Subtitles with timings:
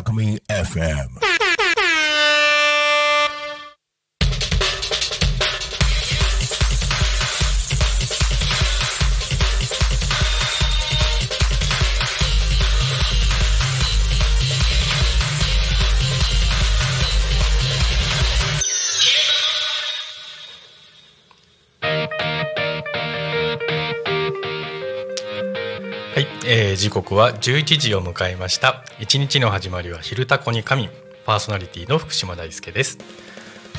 [0.00, 1.39] タコミ FM
[26.80, 28.82] 時刻は11時を迎えました。
[28.98, 30.88] 一日の始まりは昼タコに神。
[31.26, 32.96] パーソナリティの福島大輔です。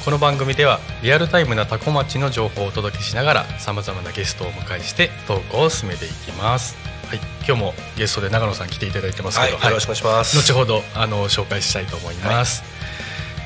[0.06, 6.76] この番組ではリアルタイムなタコ町の情報をお届けしながらさまざまなゲストをお迎えしてトークを進めていきます。
[7.08, 10.38] はい、今日もゲストで長野さん来ていただいてますけど、はい、よろしくお願いします。
[10.38, 12.62] 後ほどあの紹介したいと思います、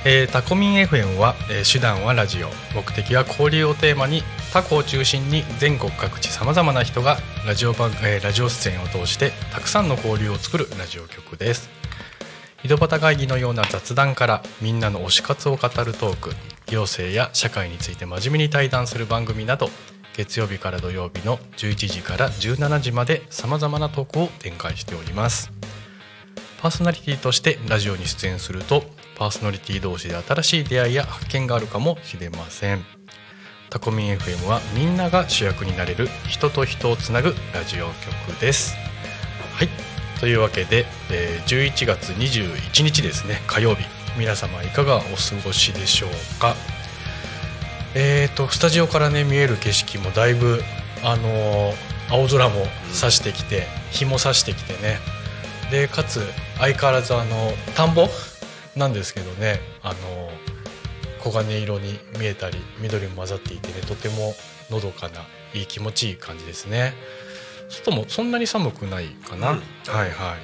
[0.07, 2.49] えータコミン FM は、えー手段はラジオ。
[2.75, 4.21] 目的は交流をテーマに
[4.53, 7.17] タコを中心に全国各地さまざまな人が
[7.47, 11.71] ラジオ番、えーラジオ出演を通してたくさんの交流を作るラジオ局です。
[12.63, 16.35] 井戸端会議のような雑談からみんなの推し活を語るトーク
[16.67, 19.69] 行政や社会について真面目に対談する番組など
[20.15, 25.51] 月曜日から土曜日の11時から17時までさまざまなトークを展開しております。
[26.61, 28.83] パーソナリティとしてラジオに出演すると
[29.15, 32.85] パーソナリティ同士で新しい出会いや発見があるかもしれません。
[33.69, 37.87] タコミン FM はみんなが主役になれる人と人をつなぐラジオ
[38.27, 38.75] 局です。
[39.53, 39.69] はい。
[40.19, 43.41] というわけで、えー11月21日ですね。
[43.47, 43.85] 火曜日。
[44.17, 45.05] 皆様いかがお過
[45.43, 46.09] ごしでしょう
[46.39, 46.55] か？
[47.95, 50.61] えーとスタジオからね見える景色もだいぶ
[51.03, 51.73] あのー
[52.07, 54.99] 青空も差してきて、日も差してきてね。
[55.71, 56.21] でかつ
[56.59, 58.07] 相変わらずあの田んぼ
[58.75, 60.29] なんですけどねあの
[61.23, 64.35] 黄金色に見えたり緑も混ざっていてねとても
[64.69, 65.21] のどかな
[65.53, 66.93] いい気持ちいい感じですね。
[67.69, 69.57] 外もそんなに寒くないかな、うん。
[69.87, 70.35] はいは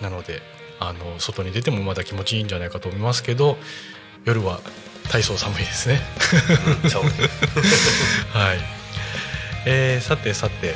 [0.00, 0.02] い。
[0.02, 0.42] なので
[0.78, 3.56] あの外に出てもまだ気持ちいいんじゃないかと思いますけど
[4.24, 4.60] 夜は
[5.08, 6.00] 体操寒いですね。
[8.34, 8.58] はい、
[9.64, 10.74] えーさてさて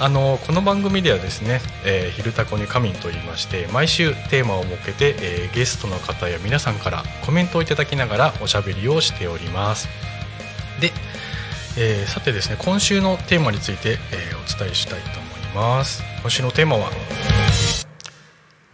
[0.00, 9.88] あのこの番組ではですね「えー昼タコに仮眠」と言いまして毎週テーマを設けて、えーゲストの方や皆さんからコメントをいただきながらおしゃべりをしております。
[10.80, 10.92] で、
[11.78, 16.02] えーさてですね今週のテーマについて、えーお伝えしたいと思います。
[16.22, 16.90] 今週のテーマは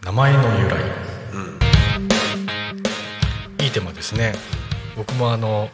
[0.03, 0.77] 名前の由来。
[3.63, 4.33] いいテーマですね。
[4.97, 5.69] 僕もあの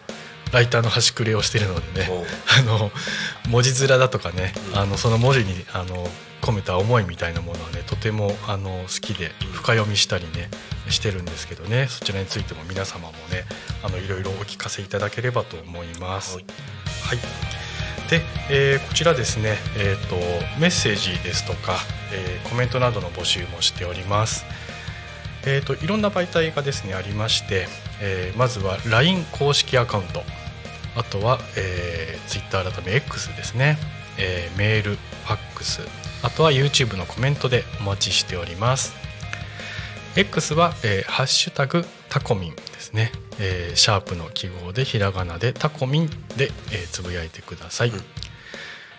[0.52, 2.10] ライターの端くれをしてるのでね
[2.60, 2.92] あの
[3.50, 6.08] 文字面だとかね、あのその文字にあの
[6.42, 10.50] 込めた思いみたいなものはねとてもあの好きで深読みしたりね
[10.90, 13.44] してるんですけどねそちらについても皆様もね
[13.84, 16.38] あのいろいろお聞かせいただければと思います。
[16.38, 16.46] はい。
[17.04, 17.18] はい。
[18.10, 20.16] で、えーこちらですね、えー、と
[20.60, 21.76] メッセージですとか、
[22.14, 24.46] えーコメントなどの募集もしております。
[25.46, 27.68] えー、といろんな媒体がですねありまして、
[28.02, 30.24] えーまずは LINE 公式アカウント。
[30.96, 33.78] あとは、えー、Twitter 改め X ですね、
[34.18, 35.82] えーメールファックス。
[36.24, 38.96] あとは YouTube のコメントでお待ちしております。
[40.16, 47.92] X は、えーハッシュタグタコミン」ですね、えーシャープの記号でひらがなでタコミンで、えーつぶやいてください、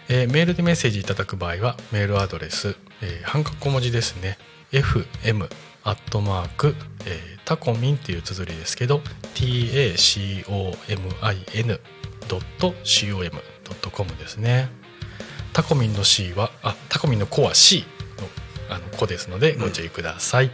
[0.08, 4.38] えーメールでメッセージいただく場合はメールアドレス、えー半角小文字ですね
[4.72, 5.48] fm
[5.84, 6.74] アットマーク、
[7.06, 9.00] えータコミンっていう綴りですけど
[9.34, 11.80] tacomin
[12.28, 12.74] ドット
[13.06, 13.30] com
[13.64, 14.68] ドットコムですね。
[15.54, 17.86] タコミンの C はあタコミンの子は C
[18.68, 20.50] のあの子ですのでご注意ください、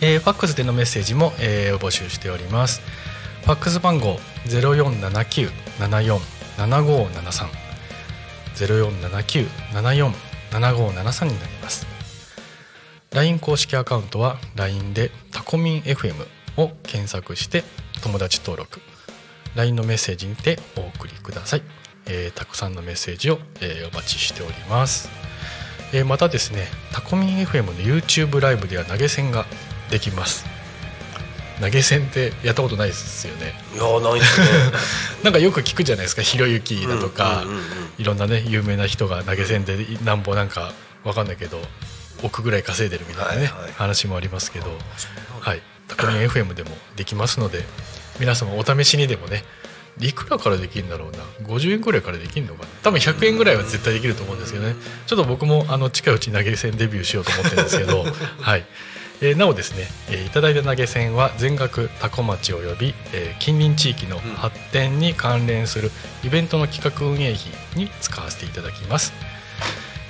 [0.00, 2.80] えーファックスでのメッセージも、えー募集しております。
[3.44, 6.18] ファックス番号0479747573
[8.56, 11.86] 0479747573になります
[13.14, 16.14] LINE 公式アカウントは LINE でタコミン FM
[16.56, 17.62] を検索して
[18.02, 18.80] 友達登録
[19.54, 21.62] LINE のメッセージにてお送りください、
[22.06, 25.10] えーたくさんのメッセージを、えーお待ちしております、
[25.92, 29.44] えーまたですねタコミン FM の YouTube ライブでは投げ銭が
[29.90, 30.46] できます。
[31.60, 33.52] 投げ銭ってやったことないですよね。
[33.74, 34.46] いやないですね。
[35.22, 37.44] なんかよく聞くじゃないですかひろゆきだとか、
[37.98, 40.72] いろんなね有名な人が投げ銭でなんぼなんか
[41.04, 41.60] わかんないけど
[42.22, 43.72] 億ぐらい稼いでるみたいなね、はいはい。
[43.72, 44.66] 話もありますけど
[45.40, 45.62] はい。
[45.88, 47.64] タコミン FM でもできますので
[48.20, 49.44] 皆様お試しにでもね
[50.00, 52.68] いくらからできるんだろうな？50円ぐらいからできるのかな？
[52.82, 54.74] 多分100円ぐらいは絶対できると思うんですけどね。
[55.06, 58.04] ちょっと僕もあの近いうちに投げ銭デビューしようと思ってるんですけど
[58.40, 58.64] はい、
[59.20, 65.90] えーなおですね、えーいただいた投げ銭は全額多古町及び、えー近隣地域の発展に関連する
[66.24, 67.42] イベントの企画運営費
[67.76, 69.12] に使わせていただきます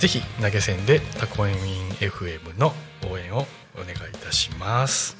[0.02, 1.54] ぜひ投げ銭でタコミン
[2.00, 2.72] FM の
[3.08, 3.46] 応援を
[3.76, 5.16] お願いいたします。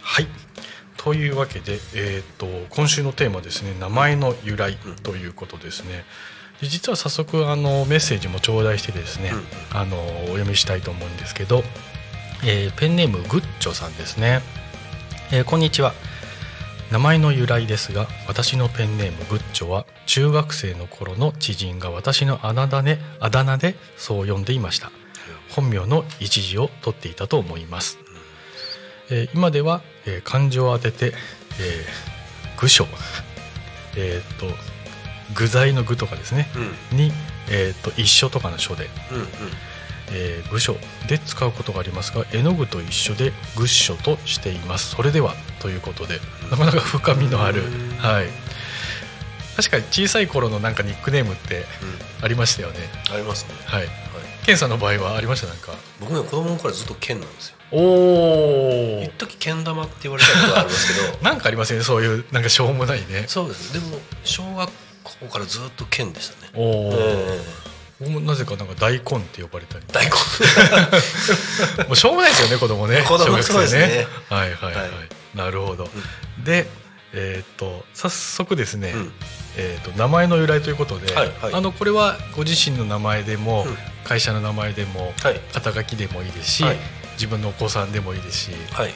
[0.00, 0.28] はい。
[0.96, 6.04] というわけで、えー、と今週のテーマですね名前の由来ということですね。
[6.60, 9.32] で実は早速あのメッセージも頂戴してですね、
[9.72, 11.64] あのお読みしたいと思うんですけど、
[12.44, 14.40] えーペンネームグッチョさんですね、
[15.32, 15.94] えーこんにちは
[16.92, 24.92] 名前の由来ですが私のペンネームグッチョは中学生の頃の知人が私のあだ名であだ名でそう呼んでいました。
[25.48, 27.98] 本名の一字を取っていたと思います、
[29.10, 31.14] えー今では、えー漢字を当てて、
[31.60, 32.86] えー具書
[33.96, 34.46] えーっと
[35.34, 36.48] 具材の具とかですね
[36.92, 36.98] うん。
[36.98, 37.10] に、
[37.50, 39.26] えーっと一緒とかの書でうんうん
[40.12, 40.76] えー部署
[41.08, 44.90] で使うことがありますが絵の具と一緒でグッショとしています。
[44.94, 46.20] それではということで
[46.50, 47.62] なかなか深みのある。
[47.62, 47.96] うん。
[47.98, 48.26] はい。
[49.56, 51.64] 確かに小さい頃のなんかニックネームって
[52.22, 52.76] ありましたよね。
[53.12, 53.54] ありますね。
[53.66, 53.86] はい。
[53.86, 53.90] はい。
[54.46, 55.46] ケンさんの場合はありました？
[55.48, 55.72] なんか。
[56.00, 57.56] 僕ね子供の頃ずっと剣なんですよ。
[57.72, 61.18] お一時剣玉って言われたことがあるんですけど。
[61.24, 61.84] なんかありますよね。
[61.84, 63.24] そういうなんかしょうもないね。
[63.28, 63.72] そうです。
[63.72, 64.70] でも小学
[65.04, 66.50] 校からずっと剣でしたね。
[66.54, 67.40] おお、え
[68.02, 69.84] 僕もなぜかなんか大根って呼ばれたり。
[69.92, 70.10] 大根。
[71.86, 73.02] もうしょうもないですよね子供ね。
[73.02, 74.06] 子供小学生そうですね。
[74.28, 74.90] はいはいはい、はい。
[75.36, 75.88] なるほど、
[76.44, 76.66] で
[77.12, 79.12] えーっと早速ですね、うん。
[79.56, 81.54] えー、と名前の由来ということで、はいはい。
[81.54, 83.78] あのこれはご自身の名前でも、うん。
[84.04, 85.40] 会社の名前でもはい。
[85.52, 86.78] 肩書きでもいいですし、はい。
[87.14, 88.94] 自分のお子さんでもいいですしはい。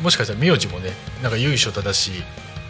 [0.00, 2.22] もしかしたら名字もねなんか由緒正しい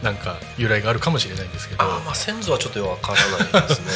[0.04, 1.82] なんか由来があるかもしれないんですけど。
[1.82, 3.86] ああまあ先祖はちょっとわからないですね。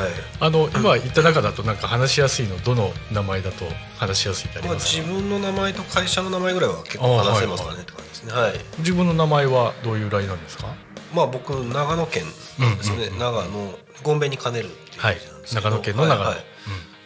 [0.00, 0.12] はい。
[0.40, 3.66] あの今言った中だとなんか話しやすいのどの名前だと
[3.98, 8.32] 話しやすいってありまあ、ますか、自分の名前と会社の名前ぐらいは結構話せますかねって感じですね。
[8.32, 8.60] はい。
[8.78, 10.66] 自分の名前はどういう由来なんですか？
[11.12, 12.24] まあ僕長野県
[12.58, 15.20] なんですよね、うんうん長野ゴンベに兼ねるっていうはい。
[15.52, 16.44] 長野県の長野、はいはい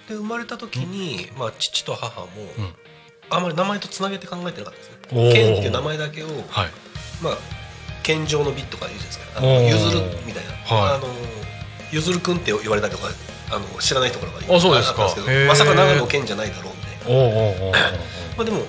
[0.08, 2.64] で生まれた時に、まあ、父と母も、うん。
[2.64, 2.74] うん
[3.30, 5.32] あまり名前とつなげて考えてなかったですね。
[5.32, 6.70] 県っていう名前だけを、はい。
[7.22, 7.38] まあ
[8.02, 9.86] 県上の美とか言うじゃないですか。
[9.86, 10.96] ゆずるみたいな、はい。
[10.96, 11.06] あの
[11.90, 13.08] ゆずるくんって言われたりとか
[13.50, 17.78] あの知らないところがあそうですですけどまさか長野県じゃないだろうみたいな。
[18.36, 18.62] まあでも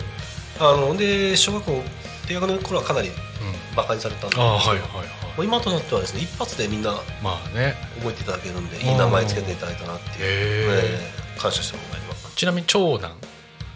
[0.59, 1.83] あので小学校
[2.27, 3.13] 低学年の頃はかなりうん。
[3.75, 4.35] バカにされたんで。
[4.35, 5.07] すけど、ああはいはいはい。
[5.35, 6.93] もう今となってはですね一発でみんな
[7.23, 7.75] まあね。
[7.97, 12.35] 覚えていただけるんでいい名前つけていただいたなっていう、へえー感謝してもらいます。
[12.35, 13.11] ちなみに長男。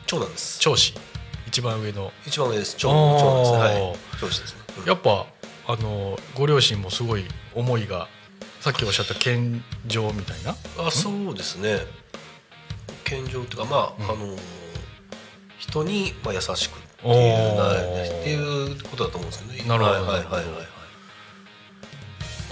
[0.05, 0.59] 長男です。
[0.59, 0.93] 長子。
[1.47, 2.11] 一番上の。
[2.25, 2.75] 一番上です。
[2.77, 3.51] 長長男です。
[3.51, 3.97] ねはい。
[4.21, 4.53] 長子です。
[4.53, 4.85] ね、うん。
[4.85, 5.25] やっぱ
[5.67, 8.07] あのご両親もすごい思いが
[8.61, 10.55] さっきおっしゃった健常みたいな？
[10.79, 11.79] あそうですね。
[13.03, 14.21] 健常っていうかまあ、うん。
[14.23, 14.37] あの
[15.59, 17.25] 人にまあ優しくっておいう
[18.21, 19.63] っていうことだと思うんですよね。
[19.67, 19.95] なるほど。
[19.95, 20.45] はいはいはいはいはい。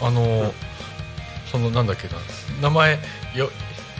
[0.01, 0.51] あの、うん。
[1.51, 2.15] そのなんだっけな。
[2.61, 2.99] 名前
[3.35, 3.49] よ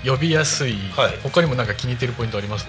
[0.06, 1.18] 呼びやすい、はい。
[1.24, 2.68] 他にもなんか気に入ってるポイントあります？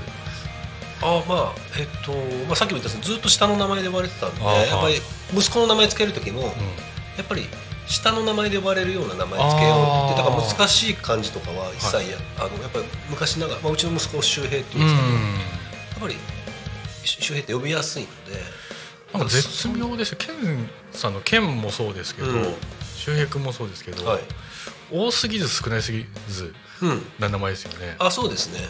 [1.03, 2.12] あまあえっと、
[2.47, 4.97] まあ、さっきも言ったんですけどずっと下の名前で呼ばれてたんでやっぱり
[5.35, 6.50] 息子の名前つける時も、うや
[7.23, 7.47] っぱり
[7.87, 16.17] 下の名前で呼ばれるような名前つけようってだから難しい漢字とかは一切や,、あのやっぱり昔ながら、まあ、うちの息子を周平っていうんですけど、やっぱり
[17.05, 18.67] 周平って呼びやすいので
[19.12, 20.19] なんか絶妙ですよ。
[20.19, 22.55] ケンさんのケンもそうですけど、うん。
[22.97, 24.23] 周平君もそうですけど、はい、
[24.91, 27.97] 多すぎず少ないすぎずうん、な名前ですよね。
[27.99, 28.61] あそうですね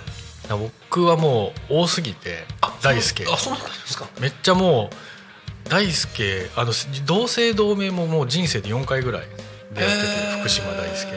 [0.54, 2.44] 僕はもう多すぎて
[2.82, 3.24] 大輔。
[3.32, 4.06] あそうなんですか。
[4.20, 4.90] めっちゃも
[5.64, 6.72] う大輔あの
[7.04, 9.22] 同姓同名ももう人生で4回ぐらい
[9.74, 10.38] でやってて、へー。
[10.40, 11.10] 福島大輔。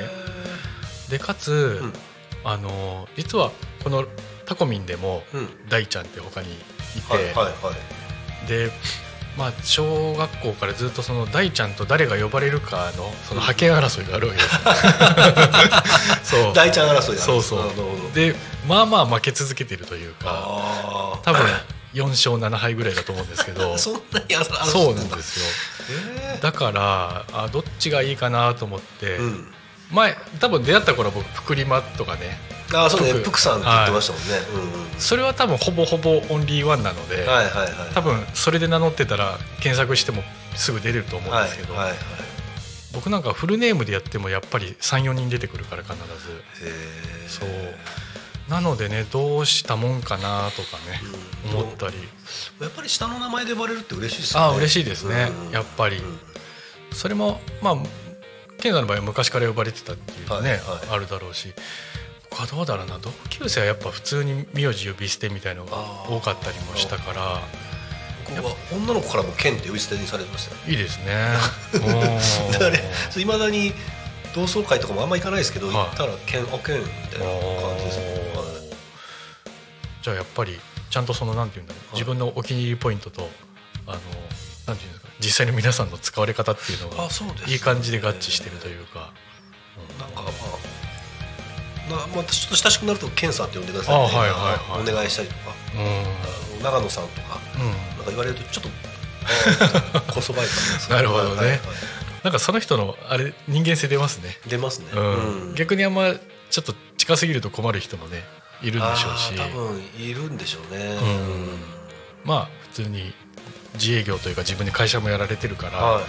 [1.10, 1.94] でかつ、うん。
[2.44, 3.52] あの実は
[3.84, 4.06] この
[4.46, 5.50] タコミンでもうん。
[5.70, 6.56] 大ちゃんって他にい
[7.02, 7.52] て、はいはいは
[8.44, 8.48] い。
[8.48, 8.72] で
[9.38, 14.48] まあ小学校からずっとその大ちゃんと誰が呼ばれるかのその覇権争いがあるわけで
[16.24, 16.36] す。
[16.36, 16.54] よ そう。
[16.54, 17.60] 大ちゃん争いそうそう。
[17.60, 18.36] なるほどで
[18.70, 21.42] まあまあ負け続けてるというかあ多分
[21.94, 25.46] 4勝7敗ぐらいだと思うんですけどあ そんなにそうなんですよ。
[26.36, 29.54] へだからあどっちがいいかなと思って、えうん。
[29.92, 32.40] 前多分出会った頃は僕プクリマとかね
[32.72, 33.08] ああそうね。
[33.08, 37.74] さんって言ってましたもんね、うんうんそれは多分ほぼほぼオンリーワンなので、はいはいはい。
[37.96, 40.24] 多分それで名乗ってたら検索しても
[40.56, 41.98] すぐ出れると思うんはいですけど、はいはい
[42.92, 47.40] 僕なんかフルネームでやってもやっぱり34人出てくるから必ず。
[47.40, 47.50] そう
[48.50, 51.02] なのでねどうしたもんかなとかね、
[51.52, 51.60] うん。
[51.62, 51.96] 思ったり。
[52.60, 54.46] やっぱり下の名前で呼ばれるって嬉しいですよね。
[54.46, 55.52] ああ嬉しいですね、うん。
[55.52, 56.20] やっぱり、うん。
[56.92, 57.78] それもまあ
[58.60, 60.60] 健さんの場合は昔から呼ばれてたっていうね、はいはい。
[60.92, 61.54] あるだろうし。
[62.30, 62.98] 僕はどうだろうな。
[63.00, 65.78] 同級生はやっぱ普通に名字呼び捨てみたいのが
[66.08, 67.42] 多かったりもしたから。
[68.36, 70.62] 僕は女の子からもケンって呼び捨てにされてましたよ。
[70.68, 71.30] いいですね。
[73.20, 73.74] いまだに
[74.34, 75.76] 同窓会とかもあんま行かないですけど、はい。
[75.76, 77.26] 行ったらケンあケンみたいな
[77.62, 78.04] 感じですよ、
[78.36, 78.38] おー。
[78.38, 78.70] はい。
[80.02, 80.60] じゃあやっぱり
[80.90, 81.94] ちゃんとそのなんていうんだろう。
[81.94, 83.30] 自分のお気に入りポイントと
[83.88, 84.00] あの
[84.68, 85.10] なんていうんですか。
[85.20, 87.10] 実際に皆さんの使われ方っていうのが
[87.48, 89.12] いい感じで合致してるというか、
[90.00, 90.32] なんかまあ
[91.90, 94.92] なまあ、ちょっと親しくなるとケンさんって呼んでくださいみたいなあはいはいはい。
[94.92, 95.40] お願いしたりとか。
[96.56, 96.64] うん。
[96.64, 97.40] 長野さんとか。
[97.56, 97.66] うん。
[97.66, 98.70] なんか言われるとちょっと
[100.14, 101.36] こそばい感じです なるほどね。
[101.36, 101.60] はいはいはい
[102.30, 105.56] なんかその人のあれ人間性出ますね、出ますね、うん。
[105.56, 106.14] 逆にあんま
[106.52, 108.22] ちょっと近すぎると困る人もね
[108.62, 109.36] いるんでしょうし。
[109.36, 111.60] 多分いるんでしょうね、うん。
[112.24, 113.16] まあ普通に
[113.74, 116.02] 自営業というか自分で会社もやられてるから、は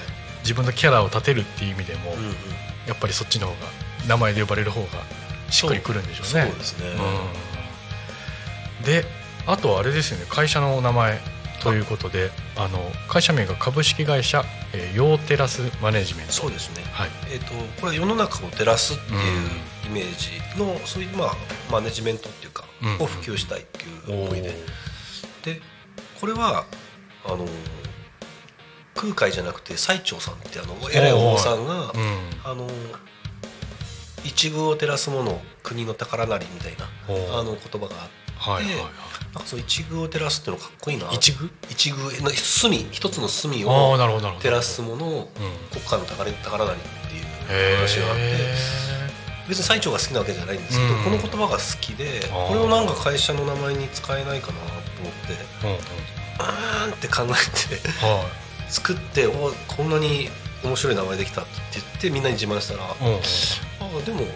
[0.42, 2.32] 自分のキャラを立てるっていう意味でも、い、うんうん。
[2.86, 3.58] やっぱりそっちの方が
[4.06, 4.88] 名前で呼ばれる方が
[5.48, 6.50] しっくりくるんでしょうね。
[6.50, 6.92] そうですね、う
[8.82, 9.04] んで
[9.46, 11.18] あとはあれですよね会社のお名前
[11.62, 16.32] ということであの会社名が株式会社、えー、ヨーテラスマネジメント。
[16.32, 16.82] そうですね。
[16.92, 17.10] はい。
[17.32, 19.18] えー、とこれは世の中を照らすっていう
[19.86, 21.36] イメージの、そういうまあ
[21.70, 24.54] マネジメントっていうか、うんを普及したいっていう思いで。
[25.44, 25.60] で
[26.20, 26.66] これは
[27.24, 27.46] あの
[28.94, 32.18] 空海じゃなくて最澄さんってあの偉いお坊さんが、うん。
[32.44, 32.66] あの
[34.24, 36.84] 一遇を照らすもの国の宝なりみたいな
[37.38, 38.90] あの言葉があって、はいはいは
[39.34, 41.04] なんかその一遇を照らすっていうのかっこいいな。
[41.12, 45.80] い一遇一遇の隅一つの隅ああを照らすものをうん。
[45.80, 48.54] 国家の宝宝なりっていうへ話があってえ
[49.48, 51.04] 別に最澄が好きなわけじゃないんですけど、うん。
[51.04, 54.64] この言葉が好きでこれをなんか会社の名前に使えないかなと
[55.02, 55.78] 思ってうんうん。
[56.38, 58.24] あーんって考えては
[58.68, 60.28] 作っておこんなに
[60.64, 64.00] 面白い名前できたって言ってみんなに自慢したら、いうんうん。
[64.00, 64.26] あでも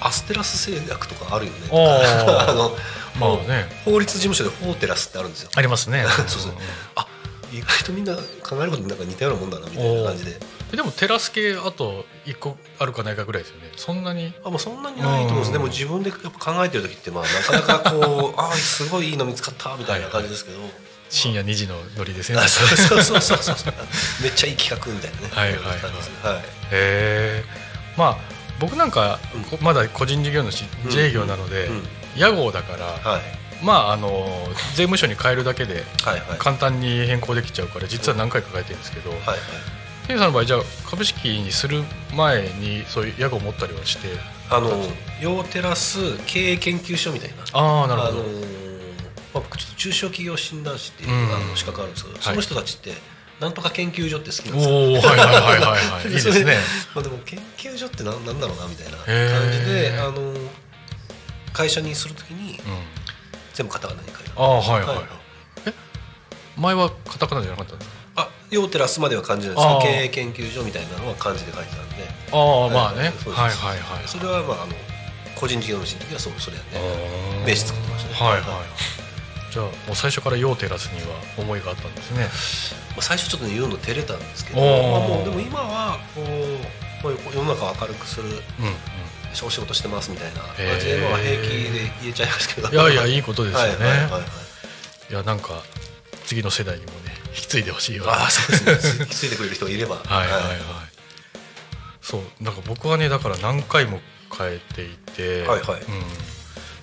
[0.00, 1.58] アステラス製薬とかあるよね。
[1.72, 2.76] あ の
[3.18, 3.68] まあね。
[3.84, 5.50] 法律事務所でフォーテラスってあるんですよ。
[5.54, 6.04] ありますね。
[6.26, 6.52] そうそう。
[6.96, 7.06] あ
[7.52, 10.40] 意外とみんな考えることなんか似たようなもんだなみたいな感じで。
[10.72, 13.70] でもテラス系あと1個あるかないかぐらいですよね。
[13.76, 14.34] そんなに？
[14.44, 15.46] あもうそんなにないと思うんです。
[15.48, 15.52] うん。
[15.52, 17.24] でも自分でやっぱ考えてる時ってまあ
[17.54, 20.58] なかなかこう あすごいいいの見つかったみたいな感じですけど、
[21.10, 23.38] 深夜2時のノリですねあそうそうそうそう。
[23.56, 23.74] そう
[24.20, 25.30] めっちゃいい企画みたいなね。
[25.30, 25.74] はいはいは
[26.32, 26.34] い。
[26.34, 26.42] はい。
[26.42, 27.44] へえ
[27.96, 29.18] まあ僕なんか
[29.60, 30.86] まだ個人事業主うん。
[30.86, 31.82] 自営業なのでうん。
[32.16, 33.22] 屋号だからはい。
[33.62, 34.26] まああの
[34.74, 35.84] 税務署に変えるだけで
[36.38, 39.38] 簡単に変更できちゃうから実は何回か変えてるんですけどはいはい。
[40.06, 41.82] ケンさんの場合じゃあ株式にする
[42.14, 44.08] 前にそういう屋号を持ったりはして
[44.50, 44.68] あの
[45.20, 47.36] ヨーテラス経営研究所みたいな。
[47.52, 48.12] ああなるほど。
[48.20, 48.40] あのー
[49.34, 51.34] まあ、僕ちょっと中小企業診断士っていう、うん。
[51.34, 52.20] あの資格あるんですけど、い。
[52.20, 52.92] その人たちって
[53.44, 55.12] なんとか研究所って好きなんおですよ。
[55.12, 56.08] おはいはいはいはいはい。
[56.08, 56.56] いいですね。
[56.94, 60.32] まあでも研究所ってなんなんだろうなみたいな感じであの
[61.52, 62.82] 会社にするときにうん。
[63.52, 65.06] 全部カタカナに書いてあはいはいはい。
[66.56, 72.08] 前はカタカナじゃなかったんですかあヨーテラスまでは漢字なんですあー経営研究所みたいなのは漢字で書いてたんで。
[72.32, 73.12] ああまあね。
[73.26, 74.74] はいはいはいそれはまああの
[75.36, 78.14] 個人事業主の時はそうそれやね名刺作ってましたね。
[78.30, 78.42] はいはい
[79.54, 82.82] じゃあもう最初からヨーテラスには思いがあったんですね。
[82.90, 84.68] まあ、最初ちょっとね言うの照れたんですけど、まあ、
[85.06, 88.34] もうでも今はこう、まあ、世の中を明るくするうん
[89.46, 92.68] お仕事してますみたいな感じで、まあ、平気で言えちゃいますけど。
[92.68, 93.68] いやいやいいことですよね。
[93.68, 95.12] はいはいはいはい。
[95.12, 95.62] いやなんか
[96.26, 99.06] 次の世代にもね引き継いでほしいわああそうですね。
[99.06, 99.96] つついてくれる人がいれば。
[100.06, 100.58] はいはいはい。
[102.02, 104.00] そうなんか僕はねだから何回も
[104.36, 105.80] 変えていて、はいはい。
[105.80, 106.02] うん、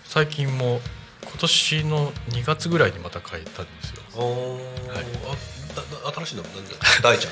[0.06, 1.01] 最近も今
[1.42, 4.02] 年の2月ぐらいにまた変えたんですよ。
[4.18, 5.06] はい。
[6.14, 6.44] 新しいの
[7.02, 7.30] 大ちゃ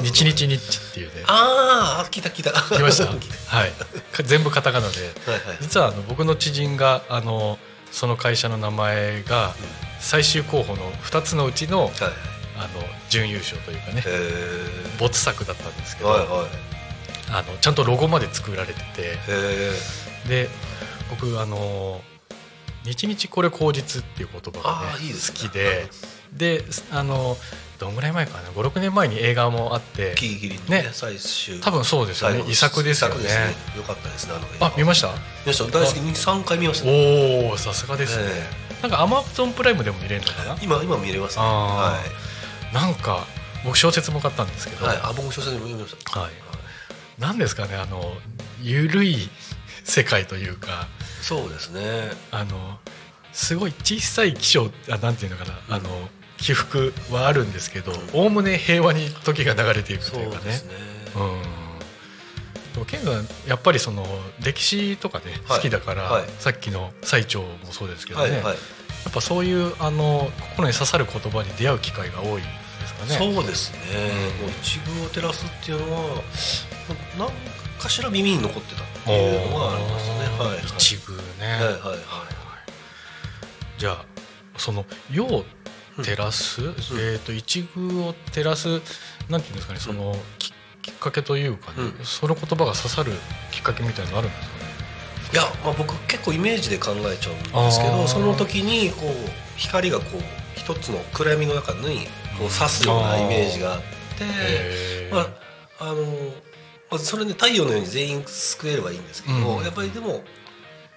[0.00, 0.02] ん？
[0.04, 1.24] 日日日っていうね。
[1.26, 2.50] ああ聞いた聞いた。
[2.50, 3.06] 聞きました？
[3.56, 3.72] はい。
[4.12, 5.10] か全部カタカナで。
[5.24, 5.56] たはいはい。
[5.60, 7.58] 実はあの僕の知人があの
[7.90, 9.54] その会社の名前が
[10.00, 11.92] 最終候補の2つのうちのはい
[12.58, 14.02] あの準優勝というかね。
[14.04, 16.48] へ没作だったんですけえど、はいはい。
[17.30, 19.18] あのちゃんとロゴまで作られてて。
[20.28, 20.48] で
[21.10, 22.02] 僕あの
[22.84, 25.88] 「日日これ口実」っていう言葉がねいい好きで
[26.32, 27.36] であの
[27.78, 32.44] どんぐらい前かな？56年前に映画もあってギリギリのねね最終多分そうですよね。
[32.48, 33.54] 遺作ですよね。
[33.76, 35.08] よかったですねあ見ました？
[35.08, 35.14] 見
[35.46, 35.64] ました。
[35.64, 35.96] 大好き。
[35.96, 36.86] に3回見ました。
[36.86, 40.56] ねおおさすがですね、えなんかアマゾンプライムでも見れるのかな？
[40.62, 41.42] 今今見れますね。
[41.44, 42.00] あは
[42.72, 43.26] なんか
[43.64, 46.20] 僕小説も買ったんですけい、ど、はい、あ僕も小説も読みました。
[46.20, 46.30] はい。
[47.20, 48.14] なんですかねあの
[48.62, 49.28] ゆるい
[49.84, 50.86] 世界というか
[51.22, 52.10] そうですね。
[52.30, 52.78] あの
[53.32, 55.88] すごい小さい気象あなんていうのかな、あの
[56.36, 60.44] 起伏はあるんですけどおおむね平和に時が流れていくとそいううかね。
[60.44, 60.74] ですね。
[61.14, 61.42] うん。
[62.74, 64.04] でもケンさんやっぱりその
[64.42, 65.58] 歴史とかね、はい。
[65.58, 66.24] 好きだから、はい。
[66.38, 68.52] さっきの最澄もそうですけどね、はいはい。
[68.52, 68.52] や
[69.10, 72.48] っぱそういうあの心に刺さる言葉に出会う機会が多いで
[72.86, 73.32] すかね。
[73.34, 73.78] そうですね、
[74.40, 76.22] もう一遇を照らすっていうのは
[77.18, 77.30] 何
[77.78, 80.14] かしら耳に残ってたっていうのはありますね。
[80.38, 80.58] はいはい。
[80.78, 81.98] 一部ね、はいはいはい。
[83.78, 84.04] じゃあ
[84.56, 85.44] その世を
[85.98, 86.62] 照らす、
[86.98, 88.80] えっ、と一遇を照らす
[89.28, 92.04] なんていうんですかねそのききっかけというかね、うん。
[92.04, 93.12] その言葉が刺さる
[93.50, 94.62] きっかけみたいなのあるんですかね？
[95.32, 99.12] いや、まあ、僕結構イメージで考えちゃうんですけどその時にこう
[99.56, 100.20] 光がこう
[100.54, 102.06] 一つの暗闇の中に
[102.38, 103.86] こう刺すようなイメージがあって、
[105.10, 105.28] まあ
[105.80, 106.06] あのまあ
[106.98, 110.22] それね太陽のように全員救えればいいんですけど、うんやっぱりでも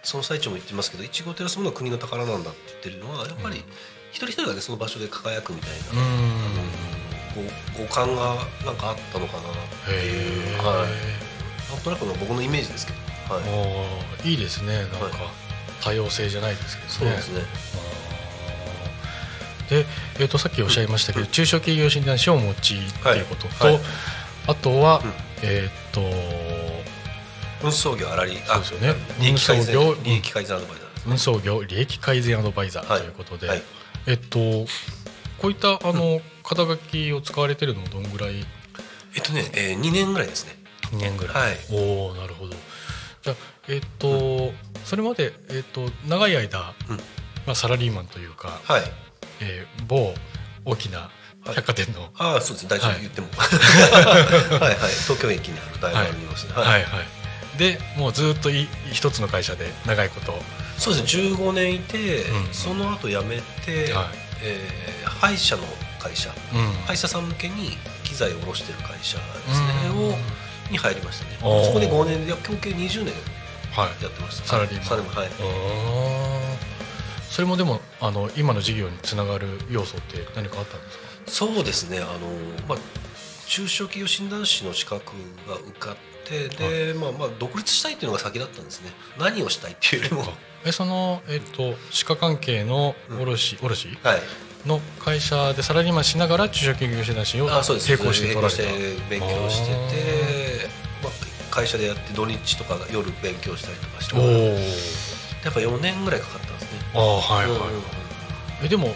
[0.03, 3.63] その最中も言ってますけど「いちごを照らすものは国の宝なんだ」って言ってるのはやっぱり
[4.11, 6.55] 一人一人がねその場所で輝くみたいな、うん。
[7.35, 9.53] こう五感がなんかあったのかなっ
[9.85, 13.41] ていう、はい、なんとなくの僕のイメージですけど、は
[14.23, 15.11] い、いいですねなんか、はい。
[15.81, 16.93] 多様性じゃないですけどね。
[16.93, 17.41] そうですね。
[19.69, 19.85] で、
[20.19, 23.73] えー、とさっきおっしゃいましたけど、中小企業診断士をお持ちっていうことと、はい。
[23.73, 23.83] はい。
[24.47, 25.13] あとは、うん。
[25.43, 28.93] えっ、と運送業あらりそうですよね。
[29.19, 33.63] 利益改善運送業利益改善アドバイザーです運送業利益改善アドバイザーはいということで、はい。
[34.07, 34.39] えっと
[35.39, 38.45] こういったあの、肩書きを使われてるのもどんぐらい？
[39.15, 40.55] えっとね、えー、2年ぐらいですね。
[40.91, 41.57] 2年ぐらい、はい。
[41.71, 42.53] おおなるほど。
[43.23, 43.35] じゃあ
[43.67, 44.51] えっと、
[44.85, 46.97] それまで、えっと、長い間、うん。
[47.45, 48.83] まあ、サラリーマンというか、はい。
[49.41, 50.13] えー某
[50.65, 51.09] 大きな
[51.53, 52.69] 百貨店の、ああそうですね。
[52.69, 52.95] 大丈はい。
[52.97, 53.27] 夫言っても。
[53.37, 54.91] はいはい。
[55.03, 56.65] 東京駅にある大丸にいますねはい。
[56.65, 56.85] はい
[57.57, 60.37] でもうずっとい一つの会社で長いこと。
[60.77, 61.23] そうですね。
[61.35, 62.53] 15年いて、うん。
[62.53, 64.05] その後辞めて、はい。
[64.41, 65.63] えー歯医者の
[65.99, 66.29] 会社。
[66.53, 66.73] うん。
[66.85, 70.09] 歯医者さん向けに機材を卸してる会社ですね、うん。
[70.13, 70.17] を
[70.69, 71.37] に入りましたね。
[71.39, 73.13] そこで5年で合計20年
[73.71, 74.03] はい。
[74.03, 74.47] やってました。
[74.49, 74.85] サラリーマン。
[74.85, 75.29] サラリーマンはい。
[77.29, 81.04] それもでもあの今の事業につながる要素って何かあったんですか？
[81.27, 81.99] そうですね。
[81.99, 82.09] あの、
[82.67, 82.77] まあ、
[83.47, 85.13] 中小企業診断士の資格
[85.47, 85.95] が受かっ
[86.27, 88.91] てで、まあ、まあ独立したいっていうのが先だったんですね。
[89.19, 90.25] 何をしたいっていうよりも。
[90.65, 93.97] えその、えっと歯科関係の卸、卸？
[94.03, 94.21] はい。
[94.65, 97.91] の会社でサラリーマンしながら中小企業診断士をあそうです。
[97.91, 98.63] 並行して取られて
[99.11, 100.69] 勉強してて、
[101.03, 101.11] まあ、
[101.53, 104.15] 会社でやって土日とか夜勉強したりとかして。
[104.15, 104.57] おお
[105.45, 106.69] やっぱ4年ぐらいかかったんですね。
[106.95, 108.65] ああはいはい、うん。
[108.65, 108.95] えでも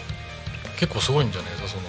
[0.80, 1.68] 結構すごいんじゃないですか？
[1.68, 1.82] その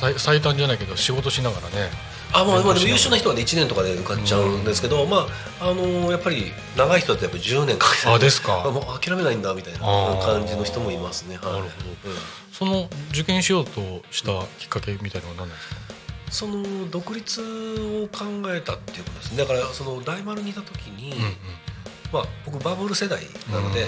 [0.00, 1.90] 最最短じゃないけど仕事しながらね。
[2.32, 5.26] あまあ、まあ、でも優秀な人はね1年とかで受かっちゃうんですけど、ま
[5.60, 8.64] ああのやっぱり長い人だとやっぱ10年かけてあですか。
[8.66, 11.52] あ もう諦めないんだみたいな感じの人もいますね、はい。
[11.52, 11.68] なるほ
[12.04, 12.10] ど。
[12.10, 12.18] うん。
[12.52, 15.76] その受験しようとしたきっかけみたいなのは何なんですか、
[16.30, 19.38] その独立を考えたっていうことですね。
[19.38, 21.36] だからその大丸にいた時に、うんうん。
[22.12, 23.86] まあ、僕バブル世代なので、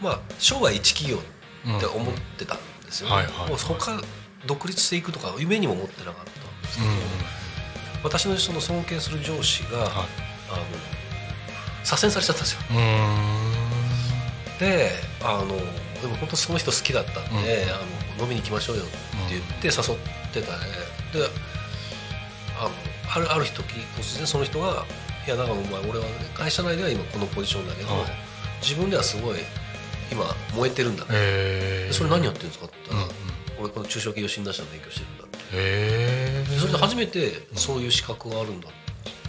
[0.00, 1.22] まあ、生涯一企業
[1.76, 3.48] って思ってたんですよね、はいはいはい。
[3.50, 4.00] もう他
[4.46, 6.96] 独立していくとか夢にも思ってなかったんですけど、うん。
[8.04, 9.88] 私のその尊敬する上司が、はい。
[9.88, 10.64] あの
[11.84, 12.60] 左遷されちゃったんですよ。
[14.58, 14.90] で
[15.22, 15.48] あの
[16.00, 17.70] でも本当その人好きだったんで、うん。
[17.70, 17.76] あ
[18.18, 18.92] の飲みに行きましょうよって
[19.30, 19.98] 言って誘っ
[20.32, 20.66] てたね、
[21.12, 21.28] で
[22.58, 22.70] あの
[23.14, 23.62] あるある日時
[23.96, 24.84] 突然その人が
[25.26, 28.04] 「いやだからお前俺はね会社内では今このポジションだけど、はい。
[28.60, 29.38] 自分ではすごい
[30.10, 30.24] 今
[30.54, 33.08] 燃えてるんだ、へえそれ何やってるんですか?」って言うんうん。
[33.08, 33.21] ったら、
[33.62, 35.38] 俺この中小企業診断士の勉強してるんだ」って。
[35.38, 38.72] へえでそれで初めてそういう資格があるんだっ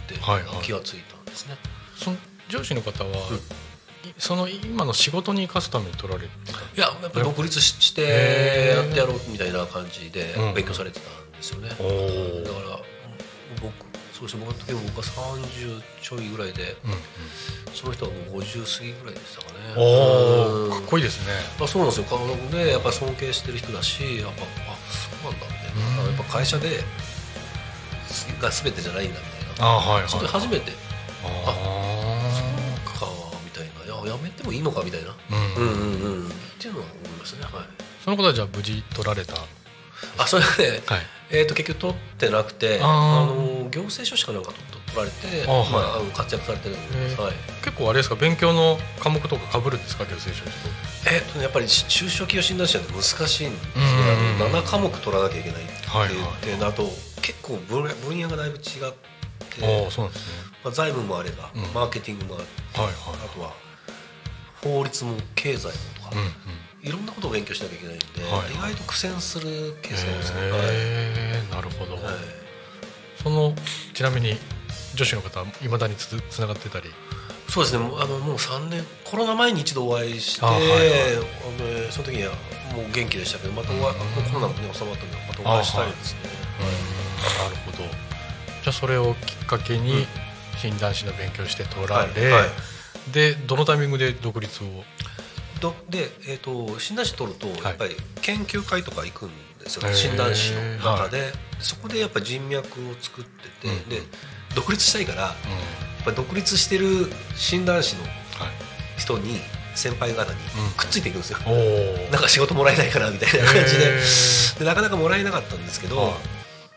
[0.08, 0.62] てはいはい。
[0.62, 1.56] 気がついたんですね、
[1.96, 2.16] その
[2.48, 3.12] 上司の方は、い
[4.18, 6.58] その今の仕事に生かすために取られてた？
[6.58, 8.02] いややっぱ独立しして
[8.76, 10.54] やってやろうみたいな感じでうん。
[10.54, 12.78] 勉強されてたんですよね、だから
[13.60, 13.83] 僕
[14.14, 16.98] そうですね僕の時も僕は30ちょいぐらいでうんうん。
[17.74, 19.58] その人はもう50過ぎぐらいでしたかね。
[19.76, 21.32] おおかっこいいですね。
[21.60, 22.06] あそうなんですよ。
[22.06, 26.14] 顔でやっぱ尊敬してる人だしやっぱあそうなんだみたいな、うん。
[26.14, 26.78] やっぱ会社で
[28.40, 29.66] が全てじゃないんだみたいな。
[29.66, 30.08] あはいはい。
[30.08, 30.72] それで初めて。
[31.24, 31.50] あ
[32.86, 33.06] か
[33.44, 33.84] みたいな。
[33.84, 35.10] いややめてもいいのかみたいな。
[35.10, 35.14] あ
[35.56, 35.66] うん。
[35.66, 36.28] うんうんうん。
[36.28, 37.52] っていうのは思いましたね。
[37.52, 37.66] はい。
[38.04, 39.34] その方はじゃあ無事取られた
[40.18, 41.00] あそれはね、はい
[41.30, 45.72] えー、と結局取ってなくてあの行政書士かなんか取取られてあはい。
[45.72, 46.76] まあ、あの活躍されてる。
[46.76, 47.32] んで、はい、
[47.62, 50.68] 結構あれですか勉強の科目とか被るんですか行政書士と
[51.10, 56.84] えーとね、やっぱり中小企業診断士なんて難しいんですね、うんあの7科目取らなきゃいけないっていうはいはい点あと
[57.20, 60.54] 結構分野分野がだいぶ違って、ああそうなんですね。
[60.64, 61.62] まあ、財務もあれば、うん。
[61.74, 62.94] マーケティングもあるはいはい。
[63.24, 63.52] あとは
[64.62, 66.32] 法律も経済もとか、うんうん
[66.84, 68.52] いろんなことを勉強しなきゃいけないんで、はい。
[68.52, 70.42] 意外と苦戦するケースが多いですね、
[71.50, 72.14] なるほど、はい。
[73.22, 73.54] その
[73.94, 74.36] ちなみに
[74.94, 76.90] 女子の方いまだにつつながってたり？
[77.48, 77.82] そうですね。
[77.82, 80.68] もうあのもう3年コロナ前に一度お会いしてあはい。
[80.68, 80.78] はい。
[81.90, 82.32] その時には
[82.74, 83.94] もう元気でしたけどまたお会い
[84.30, 86.20] コロナも、ね、収まったんでまたお会いしたいですね、
[87.42, 87.78] なるほど。
[87.78, 90.06] じゃあそれをきっかけに
[90.58, 92.32] 診断士の勉強して取られ、はい。
[92.42, 92.50] はい。
[93.12, 94.66] でどのタイミングで独立を
[95.64, 97.50] どで、えー、と診断士取るとい。
[97.62, 99.94] やっぱり研究会とか行くんですよ、へー。
[99.94, 103.88] 診断士の中で、そこでやっぱり人脈を作ってて、うん。
[103.88, 104.02] で
[104.54, 105.32] 独立したいからやっ
[105.98, 108.10] うんぱり独立してる診断士のはい。
[108.96, 109.40] 人に
[109.74, 110.38] 先輩方に
[110.76, 114.00] くっついていくんですよ、おおなんか仕事もらえないかなみたいな感じで。
[114.60, 116.14] でなかなかもらえなかったんですけど、はい。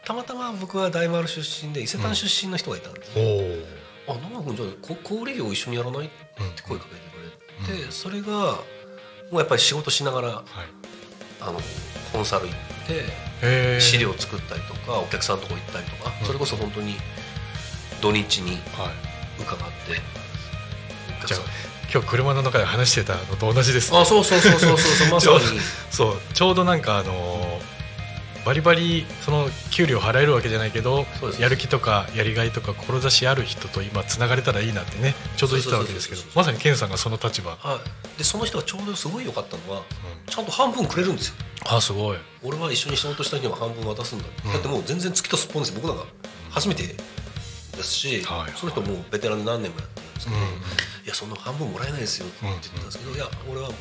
[0.03, 3.21] たまたま僕は大丸出身で伊勢丹出身の人がいたんです、お
[4.11, 6.05] おあ野川君じゃあこ小売業一緒にやらない？
[6.05, 6.09] っ
[6.55, 7.01] て声かけて
[7.67, 8.57] くれて、それが
[9.31, 10.43] もうやっぱり仕事しながらはい。
[11.39, 11.59] あの
[12.11, 16.25] コンサル行って資料作ったりとかお客さんのとこ行ったりとか、うん。
[16.27, 16.95] それこそ本当に
[18.01, 18.61] 土日にはい。
[19.39, 20.01] 伺って
[21.27, 21.37] じゃ
[21.93, 23.99] 今日車の中で話してたのと同じですね。
[23.99, 25.39] あそうそうそうそうそうまさに。
[25.91, 27.56] そうちょうどなんかあのー
[28.47, 31.05] バリバリその給料払えるわけじゃないけど
[31.37, 37.81] やる気とかやりがいとか志ある人と今つながれたらいいなってねちょうど言ってたわけですけどまさにケンさんがその立場、は
[38.15, 38.17] い。
[38.17, 39.85] でその人がちょうどすごい良かったのはうん。
[40.31, 41.35] ちゃんと半分くれるんですよ。
[41.69, 42.17] あすごい。
[42.41, 44.53] 俺は一緒に仕事した人には半分渡すんだ、うん。
[44.53, 45.75] だってもう全然月とすっぽんです。
[45.75, 46.05] よ僕なんか
[46.49, 46.95] 初めてで
[47.83, 48.39] すし、はい。
[48.43, 53.75] はいその人もうベテランで何年もやってるんですけど、うんいやそんな半分もらえないですよって言ってたんですけど、いや俺はも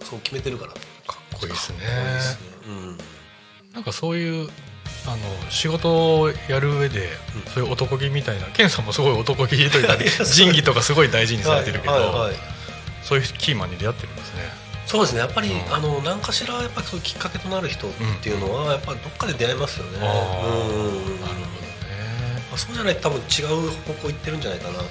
[0.00, 0.72] うそう決めてるから。
[0.72, 1.78] かっこいいですね。
[1.78, 2.46] こいいですね。
[2.68, 2.98] うん
[3.74, 4.48] なんかそういう
[5.06, 7.52] あの仕事をやる上で、うん。
[7.52, 12.20] そういう男気みたいなケンさんもすごい男気というか 仁義とかすごい大事にされてるけど、はいはい。
[12.20, 12.54] はい
[13.04, 14.50] そういうキーマンに出会ってるんですね。
[14.86, 15.20] そうですね。
[15.20, 15.74] やっぱり、うん。
[15.74, 17.90] あの何かしらやっぱりそういうきっかけとなる人っ
[18.22, 19.90] ていうのは、やっぱりどっかで出会いますよね。
[19.96, 21.18] うんなるほどね。
[22.50, 24.84] まあそうじゃないと多分違う方向行ってるんじゃないかなと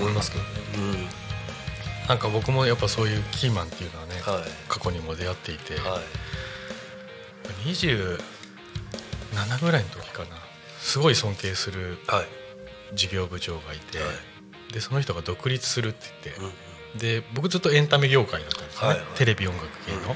[0.00, 1.08] 思いますけどね、うん。
[2.08, 4.50] なんか僕もやっぱそういうキーマンっていうのはね、はい。
[4.66, 5.82] 過去にも出会っていて、はい
[7.64, 8.18] 27
[9.60, 10.36] ぐらいの時かな。
[10.80, 12.26] すごい尊敬するはい。
[12.96, 14.04] 事業部長がいて、は
[14.70, 14.72] い。
[14.72, 16.98] でその人が独立するって言ってうん、うん。
[16.98, 19.06] で僕ずっとエンタメ業界だったんですよね、はいはい。
[19.16, 19.98] テレビ音楽系の。
[19.98, 20.14] うんうんうん。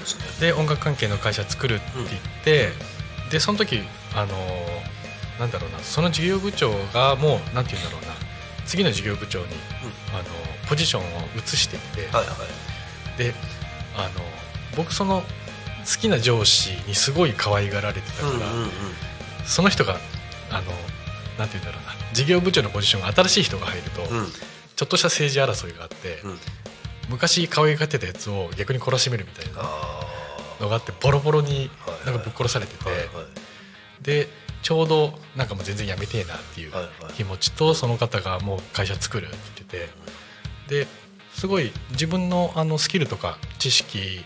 [0.00, 0.48] ですね。
[0.48, 2.08] で音楽関係の会社作るって言っ
[2.44, 2.70] て、
[3.30, 3.80] でその時
[4.14, 4.36] あの
[5.38, 8.14] なんだろうなその事業部長がもうなんて言うんだろうな
[8.66, 9.46] 次の事業部長に、
[10.12, 10.24] あの
[10.68, 11.04] ポジションを
[11.36, 12.32] 移していって、はいは
[13.14, 13.18] い。
[13.18, 13.34] で
[13.96, 14.10] あの
[14.76, 15.22] 僕その
[15.84, 18.70] 好きな上司にすごい可愛がられてたから、うんうんうん。
[19.46, 19.98] その人が
[20.50, 20.62] あの
[21.38, 24.26] なんて言うんだろうな事業部長のポジションが新しい人が入ると、うん。
[24.76, 26.38] ちょっとした政治争いがあって、うん。
[27.10, 30.06] 昔可愛がってたやつを逆に懲らしめるみたいなあ
[30.58, 33.06] のがあってボロボロにはいなんかぶっ殺されてて、はいはい。
[34.02, 34.28] で
[34.62, 37.12] ちょうどなんかもう全然やめてえなっていうはいはい。
[37.12, 39.88] 気持ちとその方がもう会社作るって言って
[40.68, 40.88] てで
[41.34, 44.24] すごい自分のあのスキルとか知識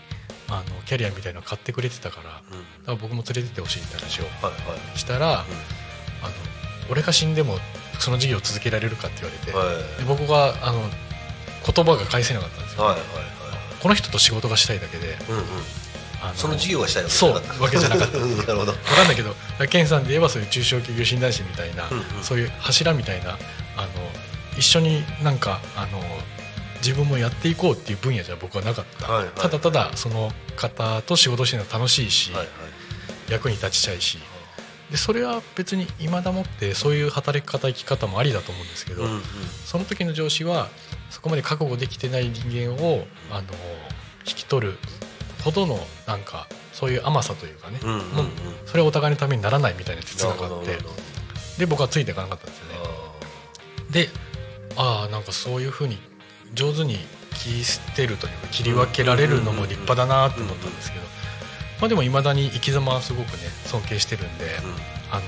[0.49, 4.23] あのキャリアみたいのを買ってくれてたからだかうんら僕も連れてってほしいって話を
[4.95, 5.45] したら、あの
[6.89, 7.57] 俺が死んでも
[7.99, 10.01] その事業を続けられるかって言われて、はい。
[10.01, 10.81] で僕があの
[11.73, 12.95] 言葉が返せなかったんですよ、
[13.81, 15.17] この人と仕事がしたいだけで
[16.21, 17.63] あのその事業がしたいわけそうじゃなかった。
[17.63, 18.17] わけじゃなかった。
[18.19, 18.71] うんなるほど。
[18.73, 19.35] 分かんないけど
[19.69, 23.37] ケンさんで言えばそういう中小企業診断士みたいな、うんうんそういう柱みたいなあの
[24.57, 26.01] 一緒になんかあの
[26.81, 29.33] 自分もやっていこうっていう分野じゃ僕はなかった、はいはい。
[29.35, 32.47] ただただその方と仕事してるの楽しいし、はいはい。
[33.31, 34.17] 役に立ちたいし。
[34.91, 39.21] でそれは別に今だもってそういう働き方生き方もありだと思うんですけど、うんうん。
[39.65, 40.69] その時の上司は
[41.09, 43.47] そこまで覚悟できてない人間をあの
[44.25, 44.77] 引き取る
[45.43, 48.03] ほどのなんかそういう甘さというかね、うんうんうん。
[48.15, 48.25] もう
[48.65, 50.77] それはお互いのためにならないみたいな哲な学があって
[51.59, 52.73] で僕はついていかなかったんですよね。
[53.91, 54.09] で
[54.75, 55.99] ああなんかそういうふうに
[56.53, 56.97] 上手に
[57.35, 61.05] 切り捨てるというか切り分けられるのも立派だなと思ったんですけど、
[61.79, 63.33] まあ、でもいまだに生き様はすごくね
[63.65, 64.45] 尊敬してるんで、
[65.11, 65.21] あの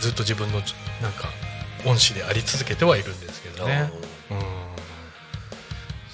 [0.00, 1.28] ずっと自分のなんか
[1.86, 3.70] 恩師であり続けてはいるんですけどうん。
[3.70, 3.90] ね。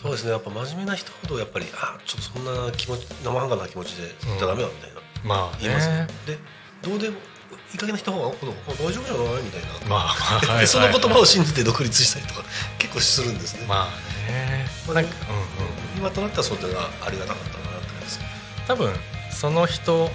[0.02, 0.32] そうですね。
[0.32, 6.38] やっぱ真面目な人ほどやっぱりあちょっとそんな気持ち生半可な気持ちでじゃダメだみたいな、まあ言いますねねで
[6.82, 7.16] どうでも
[7.72, 12.44] いい加減な人の方が大丈夫じゃないみたいな、まあまあはいはいでその言葉を信じて独立したりとか
[12.78, 13.86] 結構するんですね、まあ
[14.30, 18.20] ねまあなんかうんうん今となってはそれがありがたかったなって感じです
[18.66, 18.92] 多分
[19.30, 20.08] その人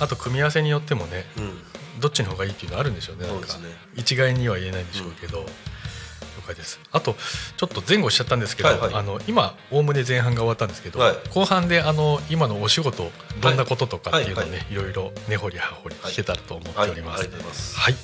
[0.00, 1.58] あと組み合わせによってもねうん
[2.00, 5.46] どっちの方がいいっていうのあるんでしょうねなんかうね一概には言えないんでしょうけど、
[6.38, 6.80] 了解です。
[6.92, 7.16] あと
[7.56, 8.94] ちょっと前後しちゃったんですけど、はいはい。
[8.94, 11.16] あの今おおむね前半が終わったんですけど、はい。
[11.34, 14.60] 後半であの今のお仕事どんなこととかっていうのをね、はい。
[14.60, 14.74] はい。
[14.74, 16.90] ろいろ根掘り葉掘り聞けたらと思ってはい。
[16.90, 17.76] おります。
[17.76, 17.94] はい。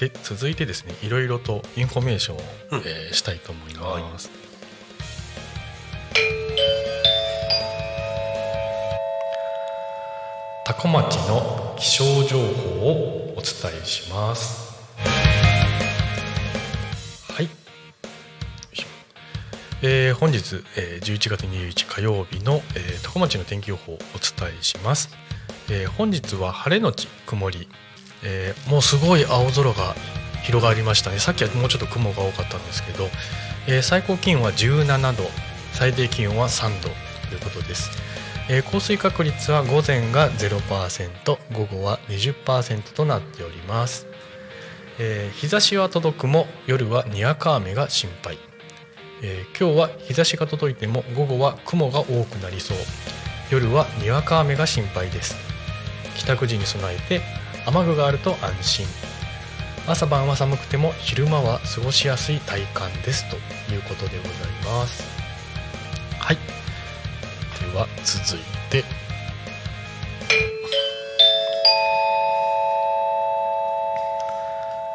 [0.00, 2.40] で続いてですねいろいろとインフォメーションを、
[2.72, 2.78] うん。
[2.80, 4.30] えーしたいと思います。
[10.66, 12.42] 多古町の気象情報
[12.86, 14.74] をお伝えします。
[19.86, 25.10] えー本日、えー11月21日火曜日の、えー、多古町の天気予報をお伝えします。
[25.70, 27.68] えー本日は晴れのち曇り、
[28.22, 29.94] えーもうすごい青空が
[30.42, 31.18] 広がりましたね。
[31.18, 33.10] さっきはもうちょっと雲が多かったんですけど、
[33.68, 35.24] えー最高気温は17度
[35.74, 36.88] 最低気温は3度
[37.28, 37.90] ということです、
[38.48, 44.06] えー降水確率は午前が0%午後は20%となっております、
[44.98, 48.38] えー日差しは届くも夜はにわか雨が心配、
[49.26, 52.76] えー今日は日差しが届いても午後は雲が多くなりそう。
[53.50, 55.34] 夜はにわか雨が心配です。
[56.16, 57.22] 帰宅時に備えて
[57.66, 58.86] 雨具があると安心。
[59.86, 63.24] 朝晩は寒くても昼間は過ごしやすい体感です。
[63.30, 63.36] と
[63.72, 64.32] いうことでござい
[64.64, 65.04] ます。
[66.18, 66.36] はい。
[66.36, 68.84] では続いて。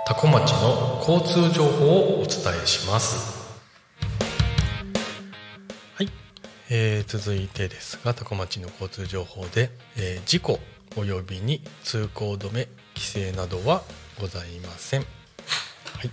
[0.06, 3.38] 多古町の交通情報をお伝えします。
[6.71, 10.60] えー続いてですが多古町の交通情報で、えー事故
[10.95, 13.84] およびに通行止め規制などは
[14.19, 15.01] ございません。
[15.01, 15.05] は
[16.03, 16.12] い、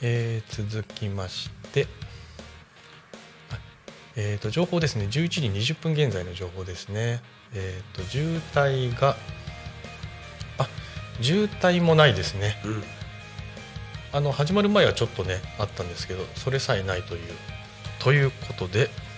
[0.00, 1.86] えー続きまして
[3.52, 3.58] あ
[4.16, 5.04] えー、と情報ですね。
[5.04, 5.40] 11時
[5.74, 7.20] 20分現在の情報ですね。
[7.54, 9.16] えっ、と渋滞が
[10.58, 10.66] あ
[11.20, 12.60] 渋滞もないですね。
[12.64, 12.82] うん。
[14.12, 17.20] あの始まる前はちょっとねあったんですけどそれさえないという
[18.00, 19.11] ということでい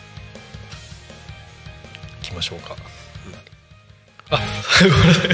[2.25, 2.77] きましょうか、
[4.31, 4.41] あ
[4.81, 5.07] ごめん。
[5.07, 5.29] なさい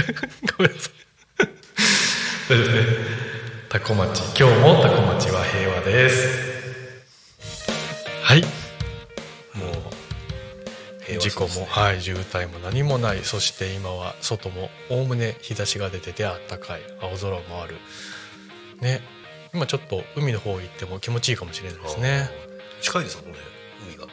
[0.58, 0.92] ごめんなさい。
[2.48, 2.84] 大丈夫ですね
[3.68, 6.50] タコ町今日もタコ町は平和です。
[8.22, 8.42] はい。
[8.42, 8.48] も
[11.16, 13.22] う事故も、はい、渋滞も何もない。
[13.22, 16.80] そして今は外もおおむね日差しが出ててあったかい。
[17.00, 17.76] 青空もある。
[18.80, 19.00] ね。
[19.54, 22.28] 今ちょっと海の方行っても気持ちいいかもしれないですね。
[22.80, 23.38] 近いですもんね
[23.88, 24.06] 海が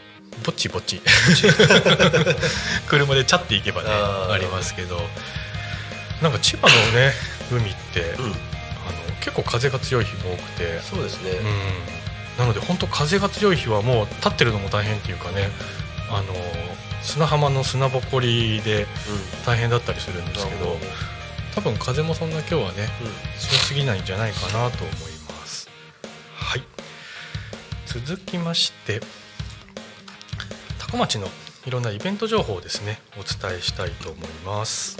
[0.43, 1.01] ぼっちぼっち。
[2.87, 5.01] 車でチャって行けばねありますけど。
[6.21, 7.13] なんか千葉のね
[7.51, 8.25] 海って、うん。
[8.25, 8.35] あの
[9.19, 10.81] 結構風が強い日も多くて。
[10.81, 11.97] そうですね、うん。
[12.37, 15.49] なので本当風が強い日はもう立ってるのも大変っていうかね
[16.09, 16.33] あの
[17.01, 18.85] 砂浜の砂ぼこりで
[19.45, 20.77] 大変だったりするんですけど
[21.55, 22.89] 多分風もそんな今日はね
[23.39, 25.69] 強すぎないんじゃないかなと思います。
[26.35, 26.63] はい。
[27.85, 29.01] 続きまして
[30.87, 31.27] 多古町の
[31.65, 34.97] いろんなイベント情報をですねお伝えしたいと思います、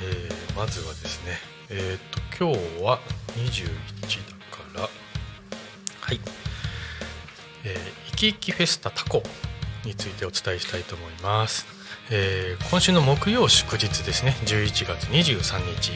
[0.00, 1.38] えーまずはですね
[1.70, 2.98] えっ、と今日は
[3.36, 4.88] 21だからは
[6.12, 6.20] い。
[7.64, 9.22] えー、いきいきフェスタタコ
[9.84, 11.66] についてお伝えしたいと思います、
[12.10, 15.92] えー今週の木曜祝日ですね11月23日、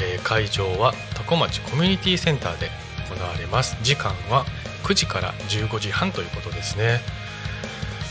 [0.00, 2.70] えー会場は多古町コミュニティセンターで
[3.08, 3.76] 行われます。
[3.82, 4.44] 時間は
[4.84, 7.00] 9時から15時半ということですね。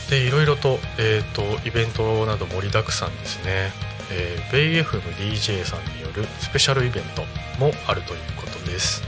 [0.09, 3.71] でいろいろと,、えー、とイベントなど盛りだくさんですね、
[4.11, 7.23] えー、ベイ FMDJ さんによるスペシャルイベント
[7.59, 9.03] もあるということです。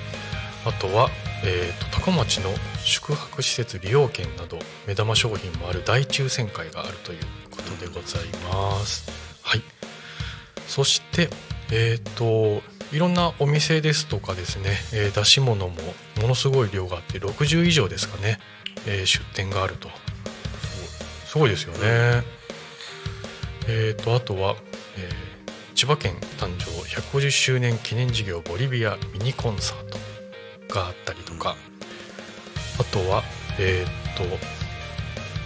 [0.65, 1.09] あとは、
[1.43, 2.51] えー、と高町の
[2.83, 9.09] 宿泊施設利用券など目玉商品もある大抽選会があるということでございます。
[9.41, 9.63] はい、
[10.67, 11.29] そして、
[11.71, 15.75] えー、といろんなお店ですとかですね、えー出し物も
[16.21, 18.39] ものすごい量があって60以上ですかね、
[18.85, 19.89] えー出店があると。
[21.29, 22.23] すごいですよね。
[23.67, 24.55] えー、とあとは、
[24.97, 25.29] えー
[25.75, 29.85] 千葉県誕生150周年記念事業ボリビアミニコンサー
[30.67, 31.55] トがあったりとか
[32.77, 33.23] あとは
[33.57, 34.23] えっ、と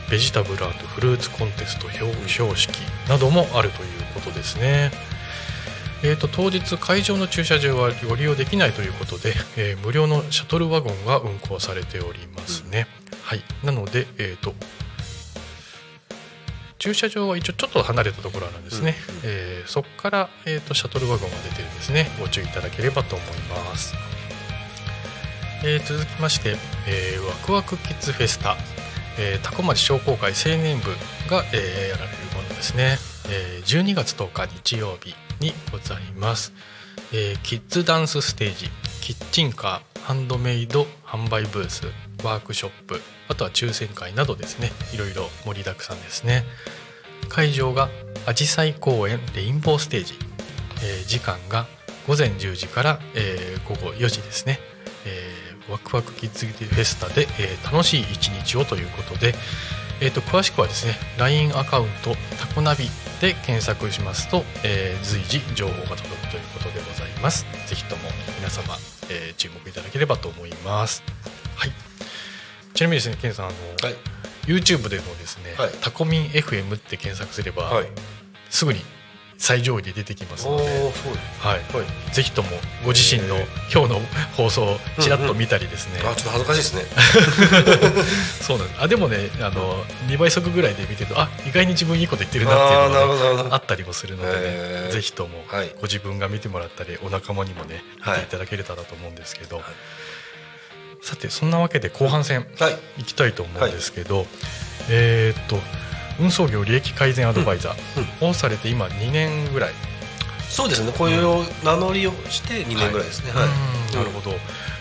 [0.09, 2.71] ベジタブルフルーツコンテスト表彰式
[3.07, 4.89] などもあるということですね。
[6.03, 12.87] えー、と当日会場の駐車場はご利用できないということで、えー無料のシャトルワゴンが運行されておりますね。
[13.21, 14.55] はい、なので、えー、と
[16.83, 19.21] 駐車場は一応ちょっと離れたところなんですね、うんうん。
[19.23, 22.09] えーそこから、えー、とシャトルワゴンが出てるんですね。
[22.19, 23.93] ご注意いただければと思います、
[25.63, 28.57] えー続きまして、えーワクワクキッズフェスタ、
[29.17, 30.89] えー、タコ町商工会青年部
[31.29, 32.97] が、えーやられるものですね、
[33.29, 36.51] えー12月10日日曜日にございます、
[37.13, 38.69] えーキッズダンスステージ
[38.99, 41.83] キッチンカーハンドメイド販売ブース
[42.23, 44.71] ワークショップあとは抽選会などですね。
[44.93, 46.43] いろいろ盛りだくさんですね。
[47.29, 47.89] 会場が
[48.25, 50.13] アジサイ公園レインボーステージ、
[50.83, 51.65] えー時間が
[52.07, 54.59] 午前10時から、えー午後4時ですね、
[55.05, 59.33] えーワクワクキッズフェスタで、えー楽しい一日をということで、
[60.01, 62.85] えー、と詳しくはですね LINE アカウントタコナビ
[63.21, 67.45] で検索しますと、えー随時情報が届くということでございます。
[67.67, 68.01] ぜひとも
[68.37, 68.75] 皆様、
[69.09, 71.03] えー注目いただければと思います。
[71.55, 71.92] はい。
[72.73, 73.95] ちなみにですねケンさんあの、はい。
[74.45, 75.71] YouTube でもですね、はい。
[75.81, 77.85] タコミン FM って検索すれば、はい。
[78.49, 78.81] すぐに
[79.37, 82.13] 最上位で出てきますので、はい、はい。
[82.13, 82.49] ぜひとも
[82.83, 83.99] ご自身のえ今日の
[84.37, 88.03] 放送をちらっと見たりですね、あちょっと恥ずかしいですね。
[88.41, 88.81] そうなんです。
[88.81, 95.69] あでもねあの2倍速ぐらいで見てるとあ意外に自分いいこと言ってるなっていうのが、ね、あったりもするのでね、ぜひともはい。
[95.75, 98.19] ご自分が見てもらったりお仲間にもね見はい。
[98.19, 99.65] ていただけれたらと思うんですけど、はい
[101.03, 103.01] さてそんなわけで後半戦はい。
[103.01, 104.25] いきたいと思うんですけど、
[104.89, 105.57] えーっと
[106.19, 109.73] 運送業利益改善アドバイザーをされて今2年ぐらい、
[110.47, 110.91] そうですね。
[110.95, 113.31] こういう名乗りをして2年ぐらいですね。
[113.31, 114.35] はい、うんなるほど、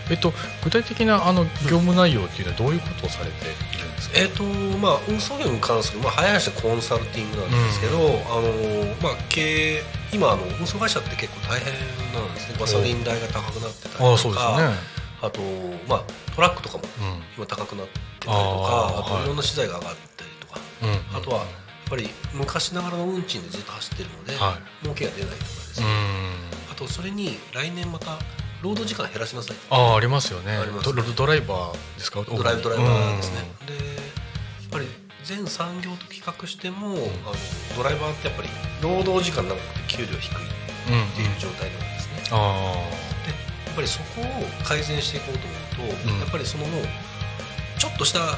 [0.09, 0.33] えっと、
[0.63, 4.43] 具体的なあの業務内容っていうのはどういうことをされているんですか、えーと
[4.79, 8.49] まあ、運送業に関する、まあ、早い話でコンサルティングなんですけど、あの
[9.01, 11.73] まあ、経営今あの運送会社って結構大変
[12.13, 12.57] なんですね。
[12.59, 14.09] ガソリン代が高くなってたりとか。
[14.09, 14.92] ああそうですね、
[15.23, 15.39] あと、
[15.87, 16.03] まあ、
[16.35, 16.87] トラックとかもう
[17.19, 17.23] ん。
[17.37, 19.27] 今高くなってたりとかあとい。
[19.27, 21.47] ろんな資材が上がったりとか、うんあとはやっ
[21.89, 25.93] ぱり昔ながらの運賃でずっと走ってるので、は儲けが出ないとかですうね、ん。
[26.71, 28.17] あとそれに来年また
[28.61, 29.57] 労働時間減らしなさい。
[29.57, 30.51] とああありますよね。
[30.57, 32.23] ありますドドライバーですか？
[32.23, 33.41] ドライブドライバーですね。
[33.61, 34.87] うん、でやっぱり
[35.23, 36.97] 全産業と比較しても、あの
[37.77, 38.49] ドライバーってやっぱり
[38.81, 40.35] 労働時間長くて給料低い
[40.89, 43.12] うんっていう状態なんですね、あでやっ
[43.75, 44.25] ぱりそこを
[44.63, 45.47] 改善していこうと
[45.83, 46.19] 思うと、うん。
[46.19, 46.83] やっぱりそのもう
[47.77, 48.37] ちょっとした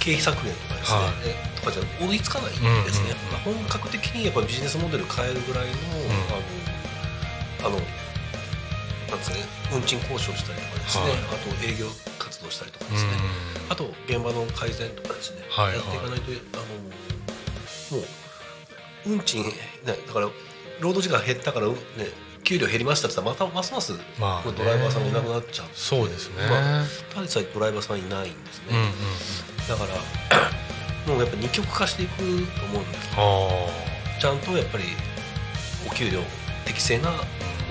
[0.00, 1.12] 経費削減とかですね、はい。
[1.24, 5.72] えとかじゃ追いつかないんですね、うんまあ本格的にやっぱりビジネスモデル変えるぐらいの、
[7.62, 7.76] あのあの
[9.08, 11.12] なんですかね運賃交渉したりとかですね、はい。
[11.12, 11.86] あと営業
[12.18, 15.76] 活動したりとかあですね、うんあと現場の改善とかですね、はいはい。
[15.76, 16.56] やっていかないとあ
[17.92, 18.06] のもう
[19.06, 19.50] 運賃、ね、
[19.84, 20.28] だから
[20.80, 21.74] 労働時間減ったから、ね、
[22.44, 24.54] 給料減りましたって言ったらまたますますまあね。
[24.56, 25.66] ドライバーさんがいなくなっちゃう。
[25.74, 28.92] そうですね、まあただでさえドライバーさんいないんですね、うんうんうん。
[29.68, 29.86] だか
[31.06, 32.22] ら もうやっぱ二極化していくと
[32.66, 34.84] 思うんですあちゃんとやっぱり
[35.86, 36.22] お給料
[36.64, 37.12] 適正なあ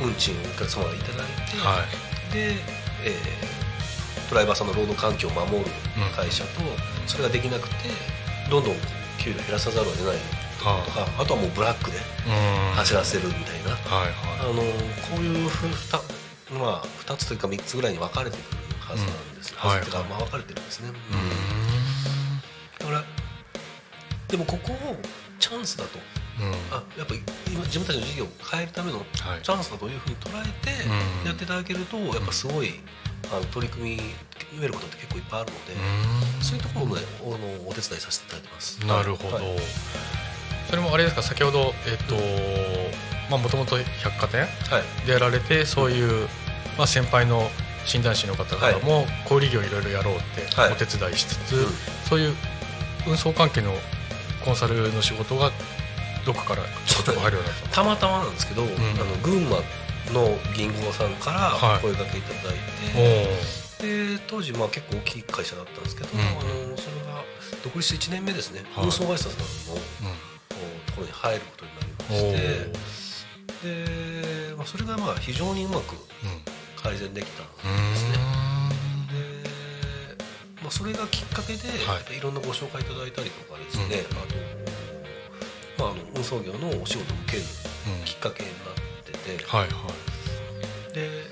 [0.02, 1.86] 運賃をお客様がいただいて、は
[2.32, 2.34] い。
[2.34, 2.56] で、
[3.04, 3.64] えー
[4.30, 5.66] ドライバーさんの労働環境を守る
[6.16, 6.50] 会社と、
[7.06, 7.76] それができなくて
[8.50, 8.76] どんどん
[9.20, 10.16] 給料減らさざるを得ない
[10.64, 12.02] とはかあとはもうブラックでう
[12.72, 12.76] ん。
[12.76, 14.62] 走らせるみたいな、あのこ
[15.18, 15.98] ういうふた、
[16.54, 19.90] まあ、2つというか3つぐらいに分かれてくるはずなんです、うんはずい。
[19.90, 20.94] うか、はいまあ、分かれてるんですね、い
[22.80, 23.04] だから
[24.28, 24.96] でもここを
[25.40, 26.00] チャンスだと。
[26.72, 29.08] あやっぱり今自分たちの事業を変えるためのはい。
[29.44, 31.28] チャンスだというふうに捉えてうん。
[31.28, 32.74] やっていただけるとやっぱすごい
[33.32, 33.98] あの取り組み
[34.60, 36.44] 増えることって結構いっぱいあるので、うん。
[36.44, 38.80] そういうところもねあのお手伝いさせていただいてます。
[38.88, 39.46] なるほど、はい
[40.74, 41.22] それもあれですか？
[41.22, 42.16] 先ほどえっと
[43.30, 44.48] まあもともと百貨店は
[44.80, 45.06] い。
[45.06, 46.28] でやられてそういう、
[46.80, 47.48] まあ、先輩の
[47.86, 50.72] 診断士の方からも小売業いろいろやろうってはい。
[50.72, 51.68] お手伝いしつつ、うん。
[52.10, 52.34] そういう
[53.06, 53.72] 運送関係の
[54.44, 55.52] コンサルの仕事が
[56.26, 58.70] どこからちょこちょこ入るようになったたまたまなんですけど、あの
[59.22, 59.58] 群馬
[60.12, 61.76] の銀行さんかはい。
[61.76, 62.58] ら声掛けいただい
[63.78, 66.20] て、ので当時まあ結構大きい会社だったんですけど、うん。
[66.20, 66.24] あ
[66.72, 67.24] のそれが
[67.64, 68.86] 独立して1年目ですね、はい。
[68.86, 69.46] 運送会社さんの
[70.86, 76.00] ところに入ることになりましてーで、まあ、それがまあ非常にうまくうん
[76.82, 77.50] 改善できたんう
[77.92, 78.18] ですね。
[78.18, 79.08] ん。
[79.08, 80.24] で
[80.62, 82.18] まあ、それがきっかけで、はい。
[82.18, 87.44] い、ろんなご紹介いただいたりとかですね、あと、まあ、あの運送業のお仕事を受ける
[88.00, 90.94] うんきっかけになってて、はいはい。
[90.94, 91.24] で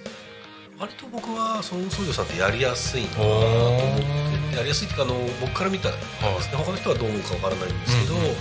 [0.79, 6.01] 割と僕はその運送業さんってやりやすいなと思っててやりやすいっていうかあの僕から見たらで
[6.41, 8.36] すね、他の人はどう思うかわからないんですけど、うんうん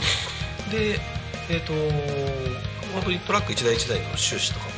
[0.70, 0.98] で
[1.48, 1.72] えっ、と
[2.94, 4.72] 本当にトラック一台一台の収支とかも、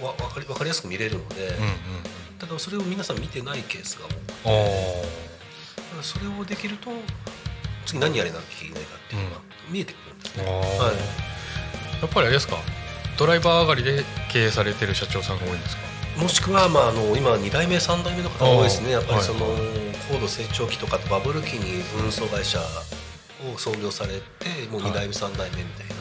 [0.00, 1.72] あのわ分かり分かりやすく見れるので、うんうん
[2.38, 6.90] ただそれを皆さん見てないケースが多くてそれをできると
[7.86, 9.36] 次何やれなきゃいけないかっていうのが
[9.70, 10.52] 見えてくるんですね、あー。
[10.86, 10.96] はい。
[12.02, 12.58] やっぱりあれですか？
[13.18, 15.82] ドライバー上がりで経営されてる社長さんが多いんですか？
[16.20, 18.90] もしくは、まあ、あの今2代目3代目の方が多いですね。
[18.90, 19.60] やっぱりその、はい
[20.08, 22.60] 高度成長期とかとバブル期に運送会社
[23.54, 25.94] を創業されてもう2代目3代目みたいな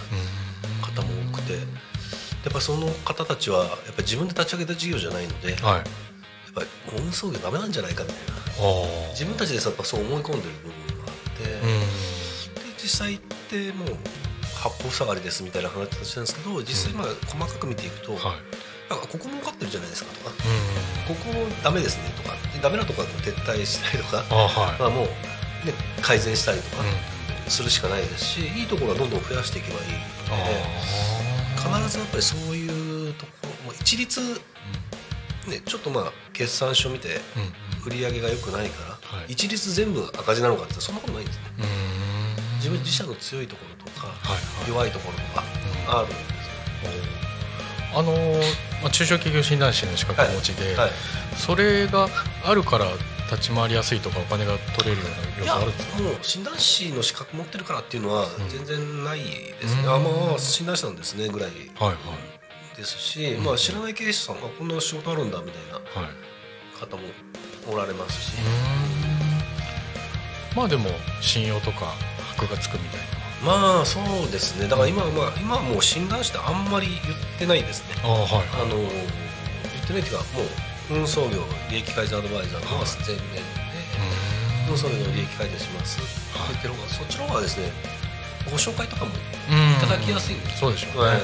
[0.85, 1.63] 方も多くてやっ
[2.51, 5.83] ぱりその方たちはやっぱり自分で立ち上げた事業じゃないので、やっはい
[6.55, 6.67] ぱり
[6.97, 8.33] 運送業ダメなんじゃないかみたいな。
[8.33, 11.47] あ自分たちでやっぱそう思い込んでる部分があって、う
[12.55, 13.87] で実際ってもう
[14.55, 18.23] 八方塞がりですみたいな話なんですけど実際まあ細かく見ていくと、んはい。
[18.89, 20.31] なんかここ儲かってるじゃないですかとか
[21.09, 21.15] うん。
[21.15, 21.33] ここ
[21.63, 24.79] ダメですねとかでダメなところは撤退したりとか、あはい。
[24.79, 25.09] まあ、もう、ね、
[26.01, 27.14] 改善したりとかうん
[27.47, 29.85] するしかないですし、いいところはどんどん増やしていけばいい。
[29.85, 29.99] ので
[31.67, 33.31] あ必ずやっぱりそういうとこ
[33.67, 34.21] ろ一律、
[35.47, 37.21] ね、ちょっとまあ決算書見て
[37.85, 39.33] 売り上げが良くないから、はい。
[39.33, 41.43] 一律全部赤字なのかって言ったらそんなことないんですね。
[42.57, 44.69] 自分自社の強いところとか、はいはい。
[44.69, 45.43] 弱いところとか
[45.91, 45.99] うん。
[45.99, 46.25] あるんですよ。
[47.97, 48.39] あのー
[48.81, 50.91] まあ、中小企業診断士の資格をお持ちで、はい。
[51.37, 52.09] それが
[52.43, 52.87] あるから
[53.31, 56.17] 立ち回りやすいとかお金が取れるような要素あるんですかもう。
[56.21, 58.29] 診断士の資格持ってるからっていうのはん。
[58.49, 61.49] 全然ないですね、うんあまあ診断士なんですねぐらい。
[61.49, 62.77] はいはい。
[62.77, 63.43] ですし、うん。
[63.43, 66.11] まあ、知らない経営者さんがこんな仕事あるんだみたいなはい。
[66.79, 67.03] 方も
[67.71, 68.37] おられますし、
[70.55, 70.89] まあでも
[71.21, 71.93] 信用とか
[72.37, 72.99] 箔がつくみたい
[73.43, 74.67] まあそうですね。
[74.67, 76.99] だから今は、まあ、今はもう診断士ってあんまり言っ
[77.39, 77.95] てないですね。
[78.03, 78.47] あはいはい。
[78.61, 78.91] あの言っ
[79.87, 80.47] てないっていうかもう
[80.89, 83.39] 運送業利益改善アドバイザーのはい前面で、
[84.67, 85.99] う運送業の利益改善します。
[85.99, 86.09] って
[86.49, 87.71] 言ってる方がそっちの方がですね
[88.45, 89.13] ご紹介とかもん。
[89.13, 91.21] いただきやすいんですそうでしょうね、はいはい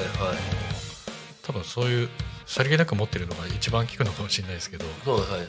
[1.44, 2.10] 多分そういう
[2.46, 5.46] さりげなく持ってるのが一番効くのかもしれないですけどそうはいはいはい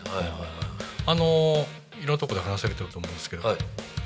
[1.06, 1.66] あのー
[2.02, 3.58] いろんなところで話されてると思うんですけど、はい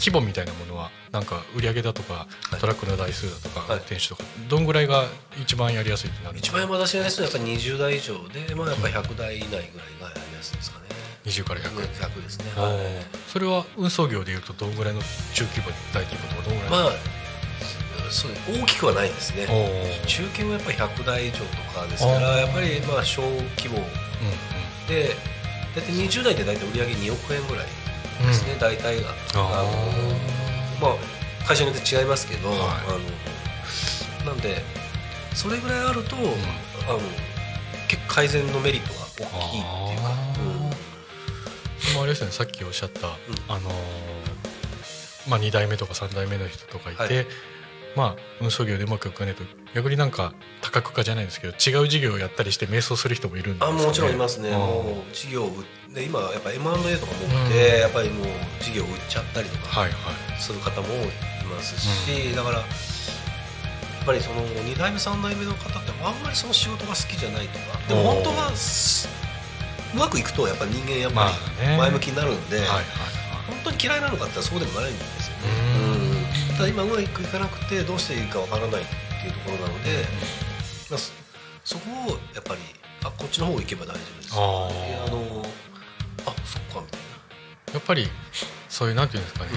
[0.07, 2.27] 規模みたいなものはなんか売上だとか、は
[2.57, 2.61] い。
[2.61, 3.69] トラックの台数だとか、はい。
[3.71, 5.05] 運転手とかどんぐらいが
[5.43, 6.39] 一番やりやすいってなる？
[6.39, 9.69] んですか一番私がやすいのはやっぱり20代以上で、まあ、やっぱり100代以内ぐらい
[10.01, 10.85] がやりやすいですかね。
[11.25, 12.77] 20から100、100ですね、はい。
[13.27, 15.01] それは運送業でいうとどんぐらいの
[15.35, 16.93] 中規模大規模とかどんぐらいまあ
[18.11, 18.33] そう
[18.63, 19.49] 大きくはないですね。
[20.07, 21.45] 中堅はやっぱり100代以上と
[21.75, 23.23] かですからやっぱりまあ小
[23.59, 25.17] 規模うんで
[25.75, 27.65] 大体20代で大体売上2億円ぐらい。
[27.65, 27.86] うん
[28.25, 29.11] ですね、大体が。
[29.35, 29.71] あの
[30.81, 32.59] まあ会社によって違いますけど、はい。
[32.59, 32.65] あ
[34.25, 34.63] のなんで
[35.35, 37.01] それぐらいあると、あの
[37.89, 40.11] 結構改善のメリットが大きいっていうか。
[40.41, 40.71] うん
[41.87, 43.07] でもあれですねさっきおっしゃった、
[43.49, 47.27] あのーまあ、2代目とか3代目の人とかいて、はい。
[47.95, 49.45] まあ運送業でうまくいかないと
[49.75, 53.83] 逆になんか多角化じゃないですけど違う事業をやったりして迷走する人もいるんですよね。
[53.83, 55.65] あもちろんいますね、もう事業を売っ
[55.97, 56.61] て今やっぱ M&A
[57.01, 57.53] とかも多くうん。
[57.53, 58.27] て、やっぱりもう
[58.61, 59.89] 事業を売っちゃったりとか
[60.39, 62.67] する方もいますし、だからやっ
[64.05, 69.09] ぱりその2代目3代目の方ってあんまりその仕事が好きじゃないとかでも本当はす
[69.95, 72.85] うまくいくとやっぱり人間やっぱり前向きになるんで、はいはい
[73.47, 80.03] 本当に嫌いなのかってそうでもないんですよね、ただ今うまくいかなくてどうしていいかわからないっていうところなので、
[80.91, 81.13] まあそ
[81.65, 82.61] そこをやっぱり
[83.05, 84.35] あこっちの方行けば大丈夫です。
[84.35, 84.37] あ
[85.13, 85.47] の
[86.27, 86.81] あそっか。
[86.81, 86.97] みた
[87.73, 88.09] いやっぱり
[88.69, 89.51] そういうなんていうんですかね、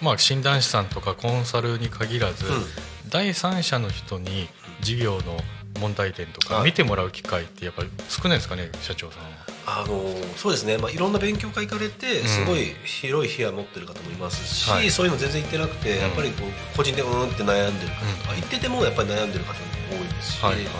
[0.00, 2.64] まあ診断士さんとかコンサルに限らず、うん。
[3.10, 4.48] 第三者の人に
[4.80, 5.38] 事業の
[5.80, 6.64] 問題点とかはい。
[6.64, 9.30] 見てもらう機会ってやっぱり少ないですかね社長さんは。
[9.30, 9.36] な
[9.66, 10.02] あの
[10.36, 12.24] そうですね、まあ、いろんな勉強会行かれてん。
[12.26, 14.90] すごい広い部屋持ってる方もいますし、はい。
[14.90, 16.02] そういうの全然行ってなくて、うん。
[16.02, 18.40] やっぱりこう個人でうーんって悩んでる方とか、うん。
[18.40, 19.58] 行っててもやっぱり悩んでる方も
[19.90, 20.74] 多いですし、はいはいはい。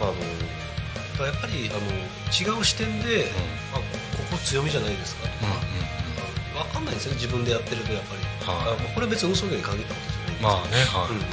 [0.00, 0.12] まあ、あ
[1.20, 3.30] のやっぱりあの違う視点で、
[3.72, 4.09] あここ
[4.44, 5.22] 強みじゃないですか。
[5.22, 5.90] とか、うん
[6.60, 8.74] 分かんないんですよね自分でやってるとやっぱり、はい。
[8.74, 11.24] あまあこれは別に嘘に限ったことじゃないんですまあねはい、うんうん。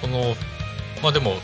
[0.00, 0.36] その
[1.02, 1.36] まあでも多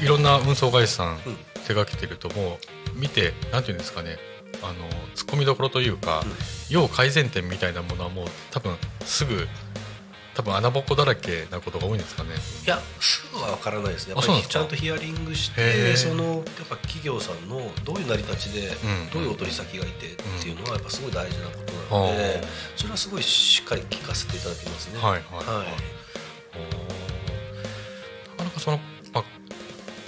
[0.00, 1.36] くいろんな運送会社さんうん。
[1.66, 2.58] 手がけてるとも
[2.96, 4.16] う見てなんていうんですかね。
[4.62, 6.22] あのツッコミどころというか、
[6.68, 9.46] 要改善点みたいなものはもう多分すぐ
[10.40, 12.30] 多分穴ぼこだらけなことが多いんですかね。
[12.64, 14.14] いやすぐは分からないですね。
[14.14, 19.10] やっぱりちゃんとヒアリングしてそのやっぱ企業さんのどういう成り立ちで、うん。
[19.10, 21.52] どういうお取り先がいてっていうのはやっぱすごい大事なこ
[21.90, 24.98] となので、うんそれはすごいしっかり聞かせていただきますね。
[24.98, 25.66] はいはいはい。
[28.30, 28.78] なかなかその、
[29.12, 29.24] まあ、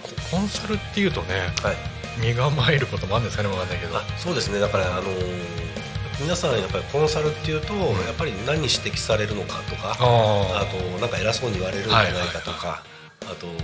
[0.03, 1.77] ココンサルっていうとねはい。
[2.21, 3.99] 身構えることもあるんですかねわかんないけど。
[3.99, 4.61] あそうですね。
[4.61, 5.72] だからあのー
[6.21, 12.83] 皆さんやっぱりコンサルっていうと、やっぱり何に指摘されるのかとかああとなんか偉そうに言われるんじゃないかとか、
[13.23, 13.55] あと、ね、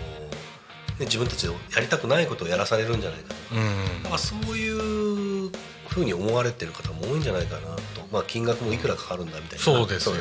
[1.01, 4.03] 自分たちでやりたくないことをやらされるんじゃないかとかうん。
[4.03, 5.51] だからそういう
[5.89, 9.65] ふふうに思われてる方も多いんじゃないかなと、まあ、金額もいくらかかるんだみたいな。
[9.65, 10.21] そうですよね。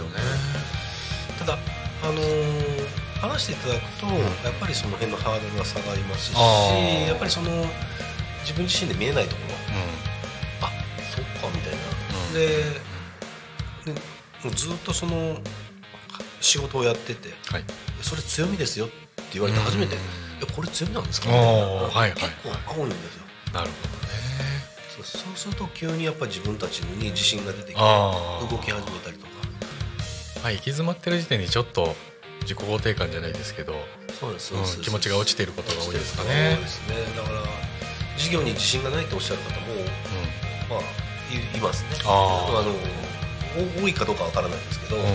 [1.39, 1.57] ただ、
[2.03, 7.49] あのー話していただくと、やっぱりその辺のハードルが下がりますしやっぱりその
[8.41, 9.55] 自分自身で見えないところ。
[9.55, 10.07] あ
[12.38, 12.48] で
[13.86, 13.92] で
[14.44, 15.38] もうずっとその
[16.40, 17.64] 仕事をやっててはい
[18.02, 18.96] それ強みですよって
[19.34, 20.06] 言われて初めて「うんい
[20.48, 21.52] やこれ強みなんですか?」みたいな。
[21.52, 23.24] はいはい結構合うんですよ。
[23.54, 23.74] なるほ
[24.98, 29.32] そうそうすると急にやっぱり自分たちに自信が出てきて動き始めたりとか。
[29.44, 31.96] どねはい行き詰まってる時点にちょっと
[32.42, 33.76] 自己肯定感じゃないですけど
[34.20, 36.54] そうですうん気持ちが落ちていることが多いですかね。
[36.56, 36.96] そうですね。
[37.16, 37.44] だから
[38.18, 41.89] 事業に自信がないとおっしゃる方もまあいいますね。
[42.05, 42.65] あー。
[42.65, 45.03] のお多いかどうかわからないですけど、うん。
[45.03, 45.11] うん。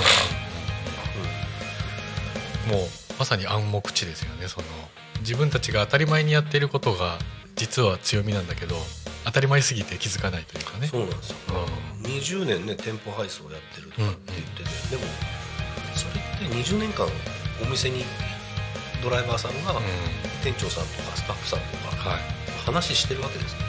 [2.78, 2.88] もう
[3.18, 4.66] まさに暗黙知ですよねその。
[5.20, 7.18] 自分たちが当たり前にやっていることが
[7.54, 8.74] 実は強みなんだけど
[9.24, 10.88] 当たり前すぎて気づかないというかね。
[10.88, 11.36] そうなんですよ、
[12.02, 15.02] う20年ね店舗配送やってるとかって言ってて、でも
[15.94, 17.06] それって20年間
[17.64, 18.04] お店に
[19.02, 19.82] ドライバーさんがうん。
[20.42, 22.42] 店長さんとかスタッフさんとかはい。
[22.64, 23.60] 話してるわけですね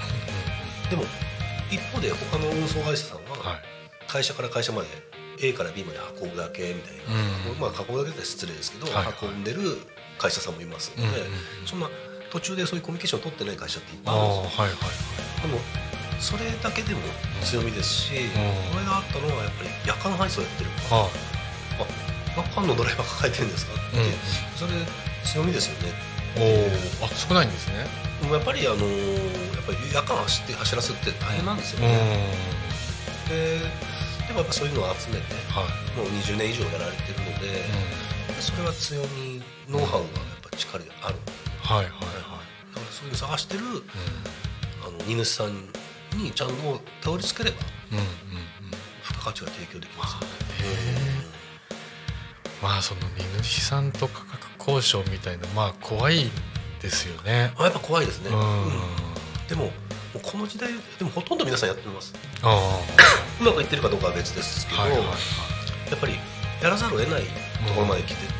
[0.89, 1.03] でも
[1.73, 3.61] 一方で他の運送会社さんははい。
[4.07, 4.87] 会社から会社まで
[5.41, 7.59] A から B まで運ぶだけみたいな、うん。
[7.59, 8.87] まあ運ぶだけって失礼ですけど、
[9.21, 9.77] 運んでる
[10.17, 11.23] 会社さんもいますので、
[11.65, 11.89] そんな
[12.31, 14.63] 途中でそういうコミュニケーションを取ってない会社っていっぱいあるんですよ。
[14.63, 15.41] はいはい。
[15.41, 15.59] でも
[16.19, 17.01] それだけでも
[17.43, 18.29] 強みですし、ん。
[18.71, 21.09] これがあったのはやっぱり夜間配送やってるから、はい。
[21.81, 21.85] あ
[22.37, 24.13] 夜間のドライバー抱えてるんですかって、うん。
[24.55, 24.71] それ
[25.25, 25.93] 強みですよね
[26.37, 27.85] おおあ少ないんですね。
[28.31, 28.77] やっぱりあの
[29.63, 31.87] っぱり夜間走って走らせるって大変なんですようん。
[31.87, 32.27] ね、
[33.29, 33.59] で
[34.27, 35.97] でもやっぱそういうのを集めてはい。
[35.97, 37.63] もう20年以上やられてるので、
[38.39, 41.15] それは強みノウハウがやっぱ力がある。
[41.61, 41.91] はいはいはい。
[41.91, 43.83] だからそういうの探してるう
[44.87, 45.53] あの荷主さん
[46.17, 48.71] にちゃんとたどり着ければんうんうんうん。
[49.03, 50.27] 付加価値が提供できますよね。
[52.61, 56.29] まあその荷主さんと価格交渉みたいなまあ怖い
[56.81, 57.53] ですよね。
[57.57, 58.37] あやっぱ怖いですね、うん。
[58.37, 59.12] うん
[59.53, 59.69] でも
[60.23, 62.11] この時代でもほとんど皆さんやってます。
[62.41, 62.81] あ
[63.39, 65.91] うまくいってるかどうかは別ですけど、あはいはいはい。
[65.91, 66.13] やっぱり
[66.59, 67.27] やらざるを得ないと
[67.75, 68.31] ころまで来てて、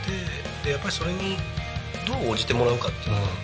[0.65, 1.37] でやっぱりそれに
[2.07, 3.37] どう応じてもらうかっていうのが、うんやっ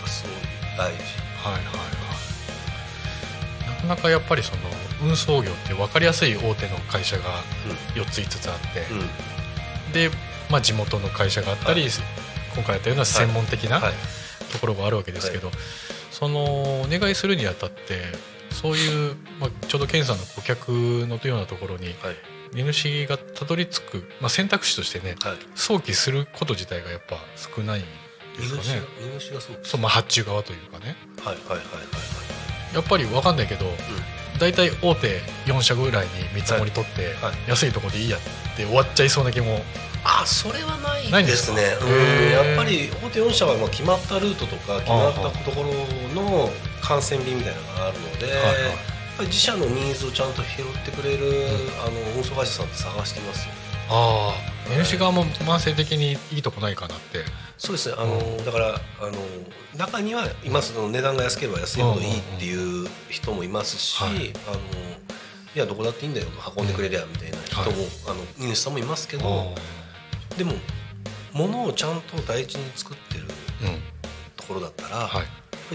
[0.00, 0.32] ぱすごい
[0.78, 1.02] 大事。
[1.44, 1.70] はいはいは
[3.68, 3.68] い。
[3.68, 4.62] なかなかやっぱりその
[5.02, 7.42] 運送業って分かりやすい大手の会社が
[7.94, 9.08] 4つ5つあって、うん、うん
[9.92, 10.10] で、
[10.50, 11.90] まあ、地元の会社があったり、はい。
[12.54, 13.92] 今回やったような専門的なはい。
[14.52, 15.50] ところがあるわけですけど、
[16.10, 18.02] そのお願いするにあたって
[18.50, 21.96] そういう、まあ、ちょうど健さんの顧客のようなところにはい。
[22.52, 25.38] 荷主がたどり着く、まあ、選択肢としてねはい。
[25.54, 27.80] 早期すること自体がやっぱ少ない
[28.36, 28.82] ですかね。
[29.14, 30.96] 荷主がそうそう、まあ、発注側というかね。
[31.22, 32.74] はいはいはいはい。
[32.74, 33.76] やっぱり分かんないけどはい、
[34.38, 37.14] 大体大手4社ぐらいに見積もり取って、
[37.48, 38.20] 安いところでいいやっ
[38.56, 39.60] て終わっちゃいそうな気も
[40.04, 42.48] あそれはないでですねうん。
[42.48, 45.68] やっぱり大手4社はまあ決まったルートとか決まったところ
[46.14, 48.46] の感染便みたいなのがあるので、はいはい。
[48.46, 51.46] やっぱり自社のニーズをちゃんと拾ってくれる、
[51.84, 53.52] あの運送会社さんって探してますよ。
[53.90, 57.24] ああ荷主側も慢性的にいいとこないかなって。
[57.58, 57.96] そうですね。
[57.98, 59.12] あの、だからあの
[59.76, 64.32] 中にはいますその値段が安ければ安いほどいいっていう人もいますし、はい。
[64.48, 64.58] あの
[65.54, 66.26] いやどこだっていいんだよ。
[66.56, 67.74] 運んでくれりゃみたいな人も、はい。
[68.06, 69.60] あの荷主さんもいますけど、あ
[70.40, 70.54] でも
[71.34, 73.26] 物をちゃんと大事に作ってる
[74.36, 75.26] ところだったら、はい。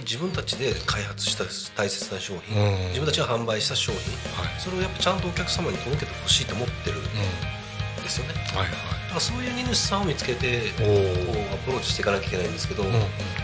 [0.01, 1.43] 自分たちで開発した
[1.79, 2.87] 大切な商品、うん。
[2.87, 4.01] 自分たちが販売した商品
[4.43, 4.59] はい。
[4.59, 7.05] それをやっぱちゃんとお客様に届けてほしいと思ってるんうん。
[8.01, 8.69] ですよね、だはい。
[8.69, 8.75] か
[9.13, 12.93] らそういう荷主さんを見つけてこうアプローチしていかなきゃいけないんですけど、お、うん。
[12.93, 12.99] ま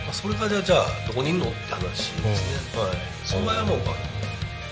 [0.10, 1.46] あ、それがじゃあじゃあどこにいるの？
[1.46, 3.80] って話ですね、はい、その場合はもう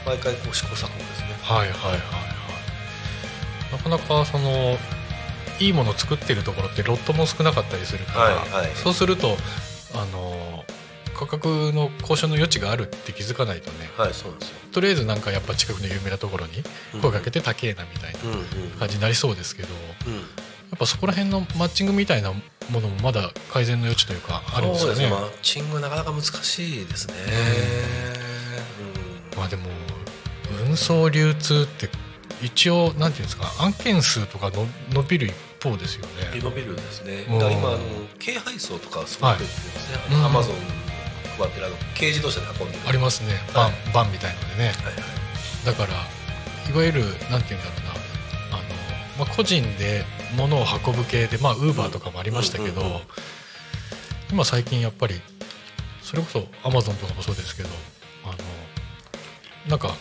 [0.03, 1.37] 毎回こう試行錯誤ですね。
[1.43, 1.99] はいはいはいはい。
[3.71, 4.77] なかなかその
[5.59, 8.71] いいもの作ってるところってロットも少なかったりするから、はいはい。
[8.75, 9.35] そうすると
[9.93, 10.63] あの
[11.13, 14.55] 価格の交渉の余地があるって気づかないとねはいそうですよ。
[14.71, 16.63] とりあえずなんかやっぱ近くの有名なところに
[17.01, 19.69] 声かけて高えなみたいなうんうん感じになりそうですけど
[20.07, 20.13] うん。
[20.15, 20.21] や
[20.75, 22.41] っぱそこら辺のマッチングみたいなも
[22.79, 25.09] のもまだ改善の余地というかあるんですよね。
[25.09, 27.15] マッチングはなかなか難しいですね、
[29.33, 29.39] うん。
[29.39, 29.63] まあでも
[30.67, 31.89] 運送流通って
[32.43, 36.39] 一応なんていうんですか案件数とかの伸びる一方ですよね。
[36.41, 37.25] 伸びるんですね。
[37.29, 37.79] うんだから今あの
[38.23, 40.15] 軽配送とかすごく増えてるんですね。
[40.15, 40.55] はいアマゾン
[41.37, 42.83] 配ってるあの軽自動車で運んでる。
[42.87, 45.65] ありますねバン,、はいバンみたいのでねはいはい。
[45.65, 45.93] だから
[46.73, 50.05] いわゆるなんていうんだろうなあの、まあ、個人で
[50.35, 53.01] 物を運ぶ系でまあウーバーとかもありましたけど、
[54.31, 55.15] 今最近やっぱり
[56.03, 57.69] それこそアマゾンとかもそうですけど
[58.25, 58.33] あの
[59.67, 59.95] なんか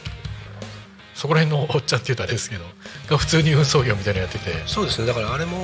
[1.18, 2.64] そこら辺のおっちゃんって言うとあれですけど
[3.10, 4.62] が普通に運送業みたいなのやってて。
[4.66, 5.06] そうですね。
[5.08, 5.58] だからあれも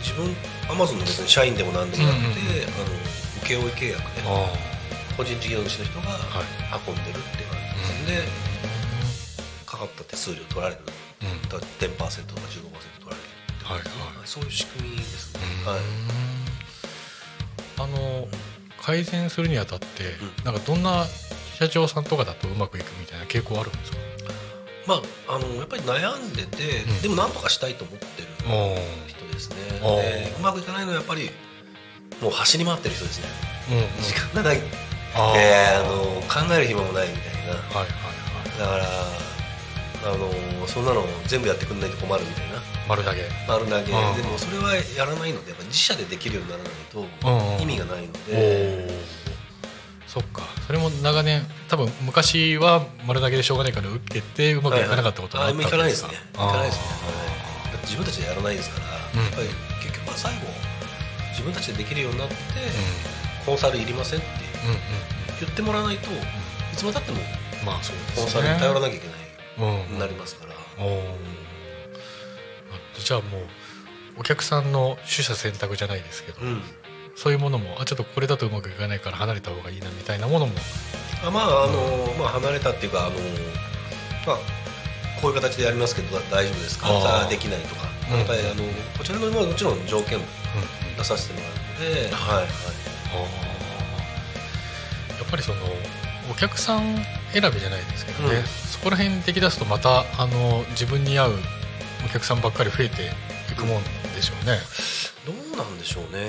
[0.00, 0.34] 自分
[0.70, 2.40] アマゾンの別に社員でも何でもなくて、うんうんうん。
[2.40, 2.96] あの
[3.44, 4.48] 請負契約であ
[5.14, 6.46] 個人事業主の人がはい。
[6.88, 7.58] 運んでるっていう感
[8.06, 10.80] じです、でかかった手数料取られる。
[11.20, 11.28] うん。
[11.28, 13.78] うんだから10%とか15%取られるってはい。
[13.78, 13.84] はい。
[14.24, 15.72] そういう仕組みですね、うん。
[15.72, 15.80] はい。
[17.76, 18.26] あの
[18.80, 19.84] 改善するにあたって、
[20.40, 20.44] うん。
[20.44, 21.04] なんかどんな
[21.58, 23.98] 社長さんとかだとうまくいくみたいな傾向あるんですか？
[24.86, 24.94] ま
[25.28, 27.02] ああのやっぱり悩んでて、うん。
[27.02, 28.76] でも何とかしたいと思ってるお
[29.08, 29.56] 人ですね。
[29.80, 31.30] でうまくいかないのはやっぱり
[32.20, 33.28] もう走り回ってる人ですね。
[33.70, 33.84] うんうん。
[34.02, 34.58] 時間がない。
[34.58, 34.64] で
[35.14, 37.54] ああの考える暇もないみたいな。
[37.54, 37.86] はいはいは
[38.44, 38.58] い。
[38.58, 38.84] だから
[40.12, 42.62] あのそんなの全部やってくんないと困るみたいな。
[42.86, 43.22] 丸投げ。
[43.48, 43.84] 丸投げ。
[43.84, 47.06] でもそれはやらないのでやっぱ自社でできるようにならないと
[47.62, 48.86] 意味がないのおで。
[48.90, 49.23] お
[50.14, 50.42] そっか。
[50.66, 55.76] それも長年多分昔は丸投げでしょうがないから受けてうまくいかなかったことがああったいか。
[55.76, 56.84] ないですねいかないですね。
[56.94, 57.66] あー。
[57.66, 59.24] はいだって自分たちでやらないですからうん。
[59.24, 59.48] やっぱり
[59.82, 60.40] 結局は最後
[61.32, 62.38] 自分たちでできるようになってう
[63.44, 64.78] コンサルいりませんってんうんうん。
[65.40, 66.14] 言ってもらわないとい
[66.76, 67.66] つまでたってもうん。
[67.66, 68.22] まあそうですね。
[68.22, 70.54] コンサルに頼らなきゃいけないうんなりますから。
[72.98, 73.42] じゃあもう
[74.20, 76.62] お客さんの取捨選択じゃないですけど、うん
[77.14, 80.52] そういうものもあちょっとこれだとうまくいかないから離れた方がいいなみたいなものも。
[81.24, 83.16] あまああの、まあ離れたっていうかあの
[84.26, 84.36] まあ
[85.20, 87.26] こういう形でやりますけど大丈夫ですか？
[87.30, 88.18] できないとか、うん。
[88.18, 88.62] やっぱりあの
[88.98, 90.24] こちらのまあもちろん条件も
[90.56, 90.60] うん。
[90.60, 95.18] うん出させてもらうので、はいはい、あー。
[95.18, 95.58] やっぱりその
[96.30, 98.44] お客さん選びじゃないですけどね、うん。
[98.44, 101.34] そこら辺できだすとまたあの自分に合う
[102.06, 103.10] お客さんばっかり増えて
[103.52, 103.82] いくもん
[104.14, 104.60] でしょうね。
[105.26, 106.28] どうなんでしょうね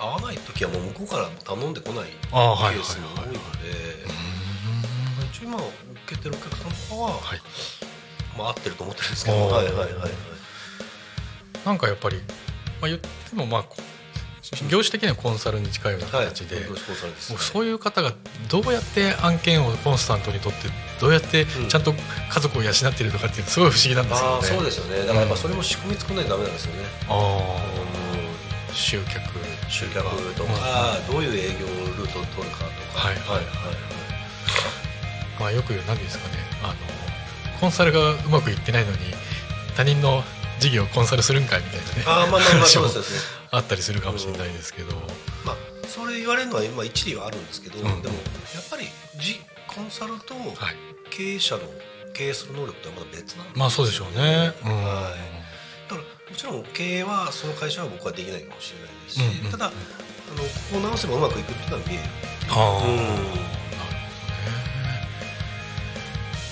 [0.00, 3.40] 合わない時はもう向こうから頼んでこないケあースも多いのでう
[5.30, 5.64] 一応今受
[6.08, 7.40] けてるお客さんとかは、んはい、
[8.36, 10.10] まあ合ってると思ってるんですけどはいはいはいはい。
[11.66, 12.16] なんかやっぱり、
[12.80, 13.76] まあ、言ってもまあこ
[14.68, 17.30] 業種的にはコンサルに近いようなはい形で、よろしくお願いです。
[17.32, 18.12] もうそういう方が
[18.48, 20.68] どうやって案件をコンスタントに取って
[21.00, 21.68] どうやってうん。
[21.68, 24.34] ちゃんと家族を養っているのかっていうのすごい不思議なんですよね。
[24.34, 25.00] ああそうですよね。
[25.00, 27.18] だからやっぱそれも仕組み作らないとダメなんですよね、あう
[28.70, 28.72] ん。
[28.72, 29.20] ー集客
[29.70, 30.04] 集客
[30.34, 30.50] とうん。
[30.50, 31.66] か、どういう営業
[31.96, 33.06] ルートを取るかとか。
[33.08, 33.44] はいはいはい。
[35.38, 36.34] まあよく何ですかね。
[36.62, 36.74] あの
[37.60, 38.98] コンサルがうまくいってないのに
[39.76, 40.22] 他人の
[40.58, 42.04] 事業をコンサルするんかいみたいなね。
[42.06, 42.86] ああまあ 話も
[43.50, 44.94] あったりするかもしれないですけど、
[45.44, 45.56] まあ
[45.88, 48.02] それ言われるのは今一理はあるんですけど、うん。
[48.02, 48.14] でも
[48.54, 50.76] やっぱりじコンサルとはい、
[51.10, 51.62] 経営者の
[52.12, 54.52] 経営する能力とはまだ別なんですよまあそうでしょうね。
[54.64, 54.84] うん。
[54.84, 55.40] はい。
[55.88, 59.70] だからもちろん経営はその会社は僕はできないかもしれないし、うんうんただあ
[60.32, 62.02] のここを直せばうまくいくっていうのは見える。
[62.50, 62.96] ああ、うん。
[62.96, 63.40] なるほどね。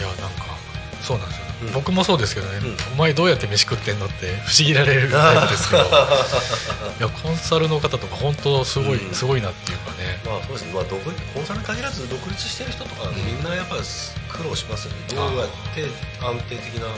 [0.01, 0.59] いやなんか
[1.01, 1.73] そうなんですよ、うん。
[1.73, 2.77] 僕もそうですけどね、うん。
[2.95, 5.85] お前どうやって飯食ってんのって 不思議られるタイプですけど。
[6.99, 9.15] いやコンサルの方とか本当すごい、うん。
[9.15, 10.21] すごいなっていうかね。
[10.27, 13.83] まあそうですね、まあ、独立コンサルに限らず独立してる人とか、みんなやっぱり
[14.29, 14.99] 苦労しますよね。
[15.15, 15.87] どうやって
[16.21, 16.97] 安定的なはい。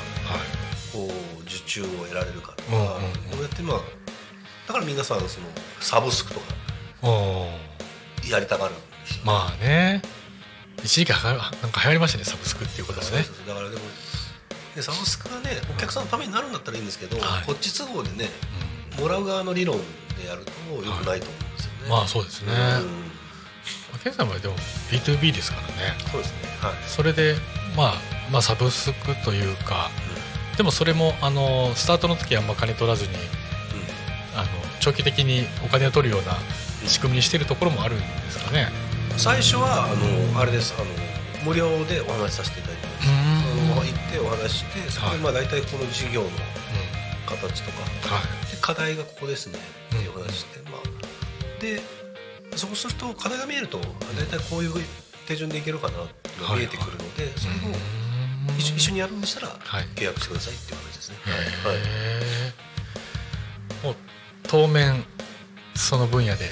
[0.93, 3.31] こう受注を得られるかとか、うんうんうん。
[3.31, 3.79] どうやってまあ
[4.71, 5.49] だから皆さんその
[5.81, 6.47] サブスクとか
[7.03, 8.31] うん。
[8.31, 8.75] やりたがる
[9.25, 10.01] まあね。
[10.85, 13.11] 一時期はやなんか流行りましたねサブスクっていうことがね。
[13.11, 13.49] そうそうそう。
[13.49, 13.83] だからでも
[14.77, 17.47] でサブスクがねお客さんのためになるんだったらいいんですけど、はい。
[17.47, 18.29] こっち都合でね
[19.01, 19.77] もらう側の理論
[20.17, 20.53] でやると
[20.87, 22.77] よくないと思うんですよね、うんまあそうですね、ま
[23.97, 24.55] あケンさんはでも
[24.93, 25.73] B2B ですからね。
[26.05, 26.39] うんそうですね。
[26.61, 26.75] はい。
[26.87, 27.35] それで、
[27.77, 27.95] まあ、
[28.31, 29.91] まあサブスクというか
[30.57, 33.15] でもそれもあのスタートの時はあんま金取らずに
[34.35, 34.49] あの
[34.81, 36.37] 長期的にお金を取るような
[36.87, 38.69] 仕組みにしてるところもあるんですかね。
[38.85, 40.73] うん最初はあのあれです。
[40.79, 40.87] あの
[41.45, 46.29] 無料でお話しさせていただいてます行ってお話ししてそこでまあ大体この事業の
[47.27, 48.51] 形とか、はい。
[48.51, 49.59] で課題がここですね。
[49.59, 51.81] っていう話して、まあで
[52.57, 53.83] そうすると課題が見えるとあ
[54.19, 54.73] 大体こういう
[55.27, 57.75] 手順でいけるかなって見えてくるので、それを
[58.59, 59.85] 一緒一緒にやるんでしたらはい。
[59.97, 61.17] 契約してくださいっていう感じですね。
[61.27, 61.79] へはい。
[63.83, 63.97] ーもう
[64.49, 65.05] 当面
[65.75, 66.47] その分野で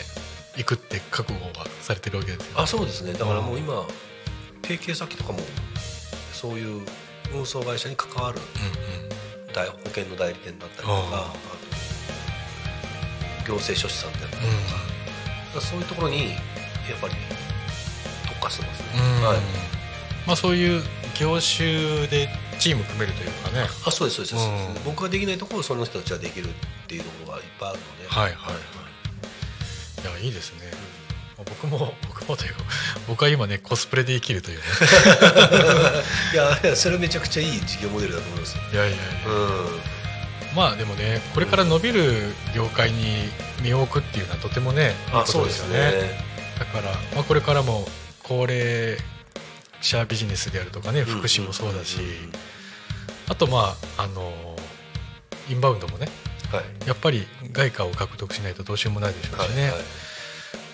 [0.57, 2.63] 行くって覚悟はされてるわけですよね。
[2.63, 3.13] あそうですね。
[3.13, 3.85] だからもう今
[4.63, 5.39] 提携先とかも
[6.33, 6.87] そういう
[7.35, 9.53] 運送会社に関わるうんうん。
[9.53, 11.33] 代保険の代理店だったりとか
[13.47, 14.53] 行政書士さんであったりとか,、
[15.55, 16.37] うんそういうところにや
[16.97, 17.15] っぱり
[18.29, 18.87] 特化してますね。
[18.95, 19.25] うん。
[19.25, 19.39] はい。
[20.27, 20.83] まあそういう
[21.19, 22.29] 業種で
[22.59, 23.67] チーム組めるというかね。
[23.85, 24.85] あそうですそうです、そうですうん。
[24.85, 26.53] 僕ができないところをその人たちはできるっ
[26.87, 28.09] ていうところがいっぱいあるので。
[28.09, 30.19] はいはいはい。
[30.19, 30.71] いやいいですね。
[31.37, 32.61] 僕も 僕もというか
[33.07, 34.65] 僕は今ねコスプレで生きるというね。
[36.35, 38.63] いやいやそれめちゃくちゃいい事業モデルだと思いますよ。
[38.73, 39.05] いやいやいや。
[39.27, 39.81] うん。
[40.55, 43.29] まあでもねこれから伸びる業界に
[43.63, 46.27] 身を置くっていうのはとてもねいいことですよね。
[46.59, 47.89] だから、まあ、これからも
[48.23, 48.99] 高齢
[49.81, 52.01] 者ビジネスであるとかね福祉もそうだし、
[53.29, 54.57] あとまああの
[55.51, 56.09] インバウンドもね
[56.53, 56.89] はい。
[56.89, 59.81] やっぱり外貨を獲得しないとどうしようもないでしょうしね、はいはい。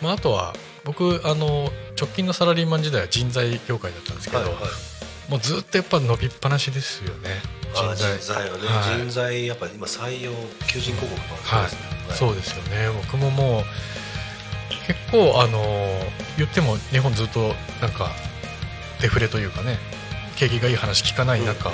[0.01, 5.31] まあ、あとは僕あの直近のサラリーマン時代は人材業界だったんですけど、はいはい。
[5.31, 7.31] もうずっとやっぱ伸びっぱなしですよね。
[7.75, 8.51] あ人材。
[8.51, 9.01] はね、はい。
[9.01, 10.33] 人材やっぱ今採用
[10.69, 12.89] 求人広告もはいそうですね、そうですよね。
[13.03, 13.65] 僕ももう
[14.87, 15.61] 結構あの
[16.37, 18.11] 言っても日本ずっとなんか
[19.01, 19.79] デフレというかね
[20.37, 21.71] 景気がいい話聞かない中、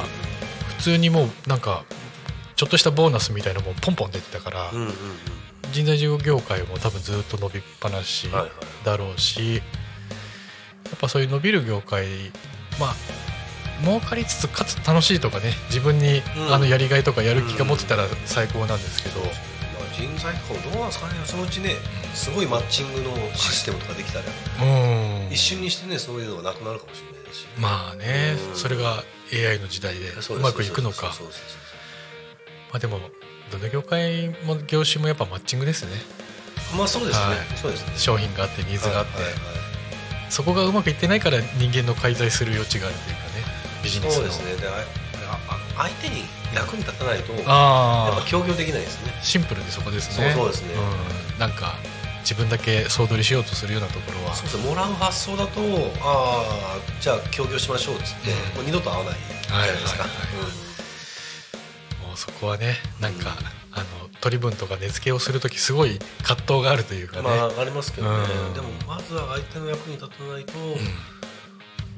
[0.77, 1.85] 普通にもうなんか
[2.57, 4.95] ちょっとしたボーナスみたいなのもポンポン出てたから、うんうんうん。
[5.73, 8.51] 人材業界も多分ずっと伸びっぱなしはいはい。
[8.85, 9.63] だろうし、や
[10.95, 12.07] っぱそういう伸びる業界
[12.79, 12.95] まあ
[13.83, 16.55] 儲かりつつかつ楽しいとかね自分に、うん。
[16.55, 19.31] あのやりがいとかやる気が持ってたら最高なんですけど、まあ
[20.01, 21.15] 人材とかもどうなんですかね。
[21.25, 21.75] そのうちね
[22.15, 25.31] すごいマッチングのシステムとかできたら、うん。
[25.31, 27.47] 一瞬にしてねそういうのがなくなるかもしれないし。
[27.59, 28.57] まあね、うん。
[28.57, 31.13] それが AI の時代でそうまくいくのか。
[32.71, 33.01] まあでも
[33.53, 35.93] どの業界も業種もやっぱマッチングですね。
[36.77, 37.37] まあそうですね、はい。
[37.57, 37.93] そうですね。
[37.97, 39.43] 商品があってニーズがあって、はいはいはい。
[40.31, 43.29] そこがうまくいってないから人間の介在する余地があるというかね。
[43.83, 44.21] ビジネスの。
[44.21, 44.57] そうですね。
[44.57, 45.39] でああ
[45.77, 46.25] あ相手に
[46.55, 49.13] 役に立たないとやっぱ協業できないですね。
[49.23, 50.33] シンプルでそこですね。
[50.37, 50.75] そうですね。
[50.75, 51.75] うん、なんか
[52.21, 54.35] 自分だけ総取りしようとするようなところは。
[54.35, 54.69] そうですね。
[54.69, 55.61] もらう発想だと
[56.01, 58.37] ああじゃあ協業しましょうっつって、うん。
[58.57, 60.49] もう二度と会わないじゃないですか、はいはいは
[62.05, 62.07] い。
[62.07, 63.37] もうそこはねなんか、
[63.73, 63.85] あの
[64.21, 68.55] 取り分とか値付けをする時すごい葛藤があるというかね、まあありますけどね、うん。
[68.55, 70.77] でもまずは相手の役に立たないとうん。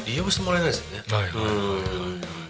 [0.05, 1.53] 利用してもらえないですよね、はいはいはいは
[2.19, 2.42] い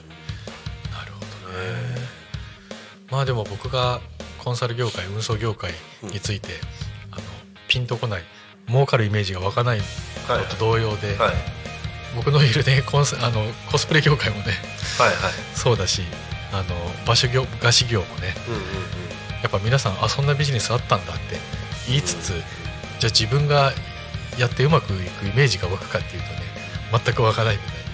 [3.11, 4.01] まあでも僕が
[4.39, 5.73] コンサル業界運送業界
[6.03, 6.49] について、
[7.11, 7.23] あの
[7.69, 8.23] ピンとこない
[8.69, 9.85] 儲かるイメージが湧かないの
[10.35, 10.47] はい。
[10.47, 11.35] と同様で、はい。
[12.17, 14.53] 僕のいるねコンサあのコスプレ業界もね
[14.99, 15.17] はいはい。
[15.55, 16.03] そうだし
[16.53, 16.65] あの
[17.07, 18.67] 場所業菓子業もねうんうんうん。
[19.43, 21.37] やっぱ皆さんあそんなビジネスあったんだって
[21.89, 23.73] 言いつつ、じゃあ自分が
[24.39, 27.85] やってうまくいくイメージが湧くかっていうとね全く湧かないみたいでね。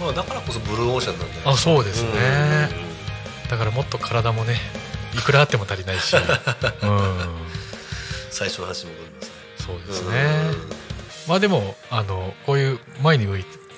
[0.00, 2.10] まあだからこそブルーオーシャンなんじゃないあそうですね。
[2.72, 2.89] うんうんうん
[3.50, 4.54] だからもっと体もね
[5.14, 6.14] いくらあっても足りないし。
[6.82, 7.28] うん。
[8.30, 9.32] 最初の話に戻りますね。
[9.66, 10.40] そうですね。
[11.26, 13.26] まあでもあのこういう前に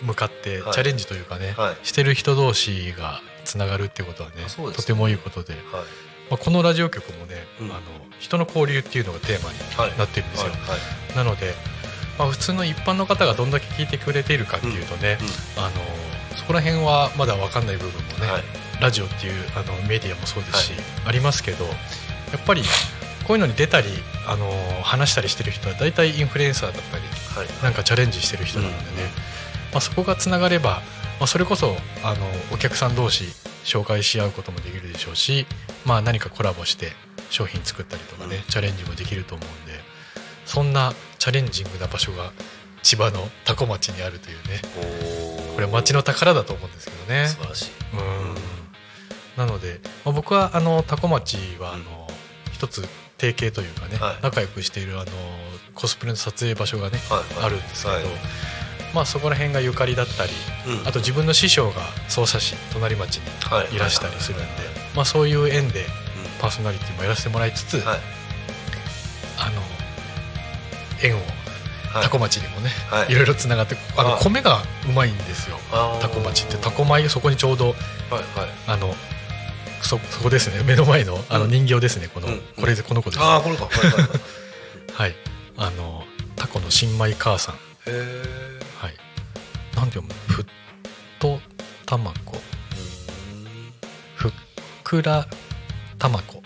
[0.03, 0.73] 向かってチはい。
[0.73, 1.87] ャレンジというかね、はい。
[1.87, 4.47] してる人同士がつながるってことはねね。
[4.75, 5.63] とてもいいことで、はい。
[6.31, 7.71] まあ、このラジオ局もね、うん。
[7.71, 7.81] あの
[8.21, 9.99] 人の交流っていうのがテーマにはい。
[9.99, 10.61] なってるんですよ、はい。
[10.61, 10.77] は
[11.15, 11.17] い。
[11.17, 11.55] なので、
[12.19, 15.19] まあ、普通の一般の方がどんだけ聞いてくれているかっていうとね、
[15.57, 15.71] あの
[16.37, 18.43] そこら辺はまだ分かんない部分もね、はい
[18.81, 20.73] ラジオっていうあのメディアもそうですし、
[21.07, 21.71] ありますけどや
[22.37, 22.63] っぱり
[23.27, 23.89] こういうのに出たり
[24.27, 24.51] あの
[24.83, 27.05] 話したりしてる人は大体インフルエンサーだったり
[27.35, 27.63] はい。
[27.63, 28.85] なんかチャレンジしてる人なのでね、
[29.73, 30.83] まあ、そこがつながれば、
[31.19, 33.25] まあ、それこそあのお客さん同士
[33.65, 35.47] 紹介し合うこともできるでしょうし、
[35.87, 36.93] まあ、何かコラボして
[37.31, 38.43] 商品作ったりとかね、うん。
[38.51, 39.81] チャレンジもできると思うんで
[40.45, 42.33] そんなチャレンジングな場所が
[42.83, 44.61] 千葉の多古町にあるというね。
[45.55, 47.29] これは町の宝だと思うんですけどね。
[47.29, 47.71] 素晴らしい。
[47.95, 48.22] うん
[49.37, 52.09] なので、まあ、僕はあの多古町はあの、
[52.53, 52.83] 一つ
[53.19, 54.17] 提携というかね、はい。
[54.23, 55.11] 仲良くしているあの
[55.75, 57.47] コスプレの撮影場所がね、はいはい。
[57.47, 58.05] あるんですけど、はい
[58.95, 60.33] まあ、そこら辺がゆかりだったり
[60.67, 60.89] うん。
[60.89, 63.75] あと自分の師匠が匝瑳市隣町にはい。
[63.75, 64.47] いらしたりするんで、
[64.95, 65.85] まあ、そういう縁でう
[66.41, 67.99] パーソナリティもやらせてもらいつつ、んはい。
[69.39, 69.63] あの
[71.03, 71.21] 縁を
[71.93, 72.05] はい。
[72.05, 73.13] 多古町にもね、はい。
[73.13, 75.59] い、ろいろつながってあのあ米がうまいんですよ。
[75.71, 76.01] あー。
[76.01, 77.75] 多古町って多古米そこにちょうどはい
[78.13, 78.25] はい。
[78.67, 78.95] あの
[79.83, 80.63] そそこですね。
[80.65, 82.09] 目の前のあのうん人形ですね。
[82.09, 82.41] この、うん。
[82.57, 83.23] これでこの子です。
[83.23, 84.11] ああこれかはいはいはい。
[84.93, 85.15] はい。
[85.59, 86.05] あの
[86.37, 87.55] タコの新米母さん。
[87.55, 87.61] は
[88.89, 88.95] い。
[89.77, 90.45] なんて読むふっ
[91.19, 91.41] と
[91.85, 92.41] たまこ。
[94.15, 94.33] ふっ
[94.85, 95.27] くら
[95.99, 96.43] たまこ。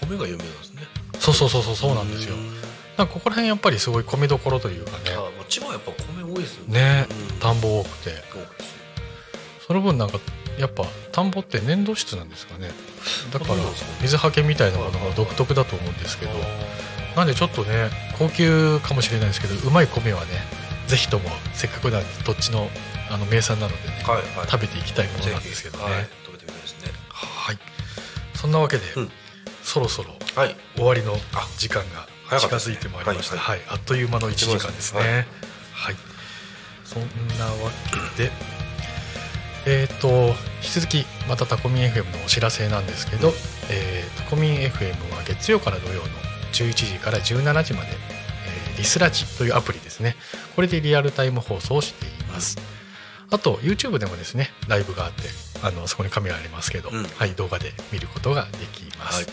[0.00, 0.82] 米が有名なんですね。
[1.18, 2.36] そうそうそうそうそうなんですよ。
[2.36, 2.54] ん。
[2.96, 4.98] なんかここら辺やっぱりすごい米どころというかね。
[5.14, 7.06] あ千葉はやっぱ米多いですよね。
[7.30, 7.38] うん。
[7.38, 8.10] 田んぼ多くて。
[9.66, 10.20] その分なんか
[10.58, 12.70] やっぱ田んぼって粘土質なんですかね。
[13.32, 13.54] だから
[14.00, 16.32] 水はけみたいなものが独特だと思うんですけど
[17.14, 20.26] なんでちょっとね高級かもしれないですけどうまい米はね
[20.86, 22.68] ぜひともせっかくなんで土地の
[23.10, 24.48] あの名産なのでね、はいはい。
[24.48, 25.84] 食べていきたいものぜなんですけどね。
[25.84, 26.92] ひはい食べてみたいですね。
[27.08, 27.58] はい。
[28.34, 29.10] そんなわけで、うん。
[29.62, 30.56] そそろそろはい。
[30.74, 31.16] 終わりの
[31.56, 31.84] 時間
[32.30, 33.60] が近づいてまいりました、ははい。
[33.68, 35.00] あっという間の1時間ですね。
[35.00, 35.06] は
[35.72, 35.94] はい。
[35.94, 35.96] い、
[36.84, 37.02] そん
[37.38, 37.70] なわ
[38.16, 38.30] けで
[39.66, 43.32] えっ、と引き続きまたタコミン FM のお知らせなんですけど、
[43.70, 46.08] えータコミン FM は月曜から土曜の
[46.52, 50.16] 11時から17時まで、えーリスラジというアプリですね。
[50.54, 52.58] これでリアルタイム放送をしています。
[53.30, 55.22] あと YouTube でもですねライブがあって
[55.62, 57.04] あのそこにカメラありますけど、うん。
[57.04, 59.26] はい、動画で見ることができます、はい。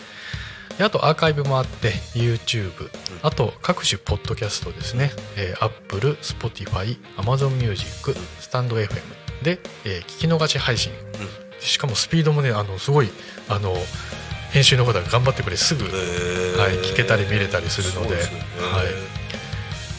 [0.78, 2.90] であとアーカイブもあって YouTube、
[3.22, 10.92] あと各種ポッドキャストですね、えー、Apple、Spotify、Amazon Music、スタンド FM で、えー聞き逃し配信、
[11.60, 13.10] しかもスピードもねあのすごい
[13.48, 13.74] あの
[14.50, 15.92] 編集の方が頑張ってくれすぐ、はい、
[16.84, 18.24] 聞けたり見れたりするのではい。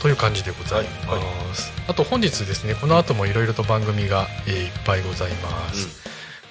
[0.01, 6.03] という感じでございます、あと本日ですねこの後もいろいろと番組が、えーいっぱいございます、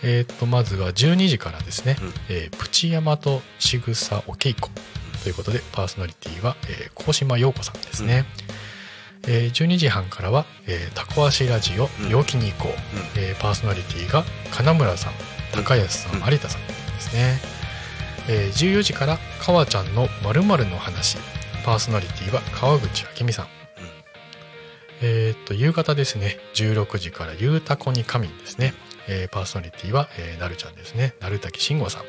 [0.02, 2.08] えー、とまずは12時からですね、うん。
[2.30, 4.94] えープチヤマとしぐさおけいこと
[5.28, 8.24] いうことでパーソナリティは、えー、高島陽子さんですね、
[9.26, 12.08] えー12時半からは「えータコ足ラジオうん。
[12.10, 15.12] 陽気に行こう」えーパーソナリティが金村さん
[15.52, 16.32] 高安さん、うん。
[16.32, 17.40] 有田さんですね、
[18.28, 21.18] えー14時から「かわちゃんのまるの話」
[21.64, 23.48] パーソナリティは川口明美さん、
[25.00, 26.38] えーっと夕方ですね。
[26.54, 28.74] 16時から「ゆうたこに仮眠」ですね、
[29.08, 31.14] えーパーソナリティは、えーなるちゃんですね。
[31.20, 32.02] なるたきしんごさん、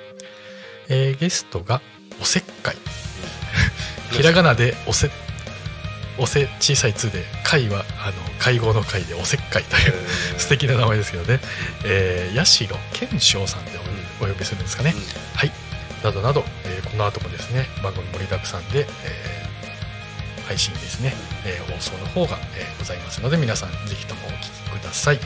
[0.90, 1.82] えーゲストが
[2.22, 2.76] おせっかい。
[4.12, 5.10] ひらがなでおせ
[6.18, 9.94] おせ小さい「つ」で「会」はあの会合の会でおせっかいという
[10.38, 11.40] 素敵な名前ですけどね、
[11.84, 13.72] えー、八代健翔さんで
[14.22, 14.94] おお呼びするんですかね、
[15.34, 15.52] はい。
[16.04, 21.14] などなど、えーこの後もですね番組盛りだくさんで、えー配信ですね、
[21.46, 25.18] えー放送の方が、えーございますので皆さんぜひともお聞きください。
[25.18, 25.26] はい。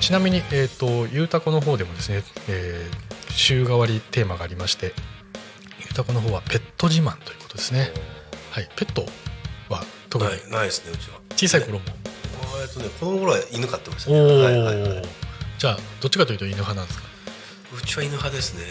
[0.00, 4.92] ちなみに、えー、とゆうたこの方でもですね、えー週替わりテーマがありまして
[5.80, 7.92] ゆうたこの方はペット自慢ということですね。
[8.50, 8.68] はい。
[8.76, 9.06] ペット
[9.68, 10.30] は特に。
[10.30, 11.20] ないないですねうちは。
[11.36, 11.84] 小さい頃も、
[12.62, 14.20] えっとね子供頃は犬飼ってましたおね。
[14.20, 15.04] お、はいはいはい。
[15.58, 17.08] じゃあどっちかというと犬派なんですか？
[17.76, 18.64] うちは犬派ですね。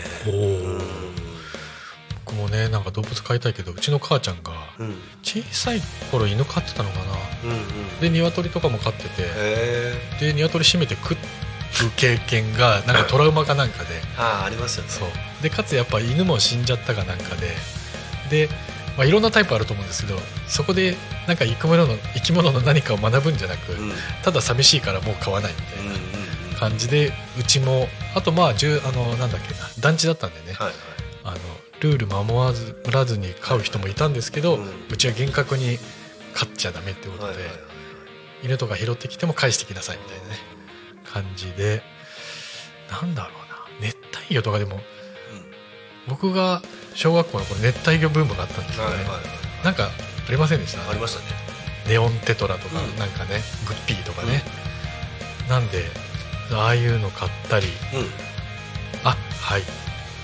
[2.25, 4.95] 僕もねなんか動物飼いたいけどうちの母ちゃんがうん。
[5.21, 5.81] 小さい
[6.11, 7.05] 頃犬飼ってたのかな。
[7.43, 7.99] うんうん。
[7.99, 9.23] で鶏とかも飼ってて。
[10.19, 11.17] で鶏締めて食う
[11.97, 13.89] 経験がなんかトラウマかなんかで。
[14.17, 14.89] ああありますよね。
[14.89, 15.09] そう。
[15.41, 17.51] でかつやっぱ犬も死んじゃったかなんかで。
[18.29, 18.49] で、
[18.97, 20.95] まあ、いろんなタイプあると思うんですけどそこで
[21.27, 23.89] なんか生き物の生き物の何かを学ぶんじゃなく、うん。
[23.89, 30.75] うんただ寂しいからもう飼わないみたいな感じでうちもあとまああのなんだっけな団地だったんでね、はいはい。
[31.25, 31.37] あの
[31.81, 35.77] ルール守らず守らずに飼う人もいたんですけど、ううんちは厳格に
[36.33, 37.33] 飼っちゃダメってことで、
[38.43, 40.35] 犬とか拾ってきても返してきなさいみたいなね
[41.03, 41.81] 感じで
[42.89, 43.31] なんだろう
[43.81, 44.79] な熱帯魚とかでも
[46.07, 46.61] 僕が
[46.95, 49.65] 小学校の頃熱帯魚ブームがあったんですよね、はいはいはい。
[49.65, 49.89] なんか
[50.27, 50.89] ありませんでした？
[50.89, 51.25] ありましたね。
[51.87, 52.97] ネオンテトラとか、うん。
[52.97, 54.43] なんかねグッピーとかね、
[55.49, 55.85] なんで
[56.51, 58.05] ああいうの買ったりうん。
[59.03, 59.63] あはい。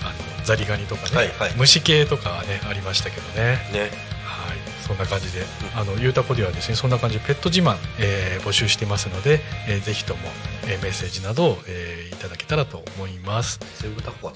[0.02, 0.06] あ
[0.38, 1.54] のザリガニとかね、はいはい。
[1.56, 3.58] 虫系とかはねありましたけどね。
[3.72, 3.80] ね。
[4.24, 4.58] はい。
[4.86, 5.44] そんな感じで、
[5.76, 10.20] あのゆうたこではですねそんな感じでペット自慢、えー募集してますので、えーぜひとも、
[10.66, 13.60] えーメッセージなどを、えーいただけたらと思います。
[13.74, 14.32] セブタコは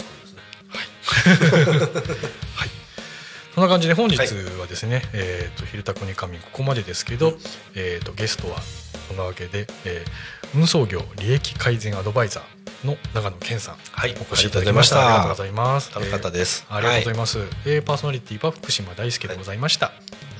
[1.05, 2.71] はい。
[3.55, 7.39] そんな感じで本日はですね「えー、と昼タコに神」ここまでですけど、
[7.75, 8.61] えー、とゲストは
[9.07, 14.15] そんなわけで、えー運送業利益改善アドバイザーの長野健さんはい。
[14.21, 15.01] お越しいただきました。
[15.01, 15.93] ありがとうございます。
[15.93, 16.65] 楽しかったです。
[16.71, 19.91] ありがとうございます、えーパーソナリティは福島大輔でございました、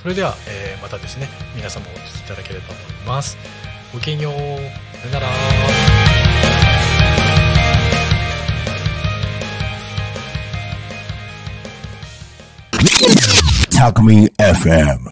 [0.03, 3.37] それでは、えーまたですね皆様お聞きいただければと思います。
[3.93, 4.35] ごきげんよう。
[4.35, 6.14] さよなら
[13.71, 15.01] Talk Me FM.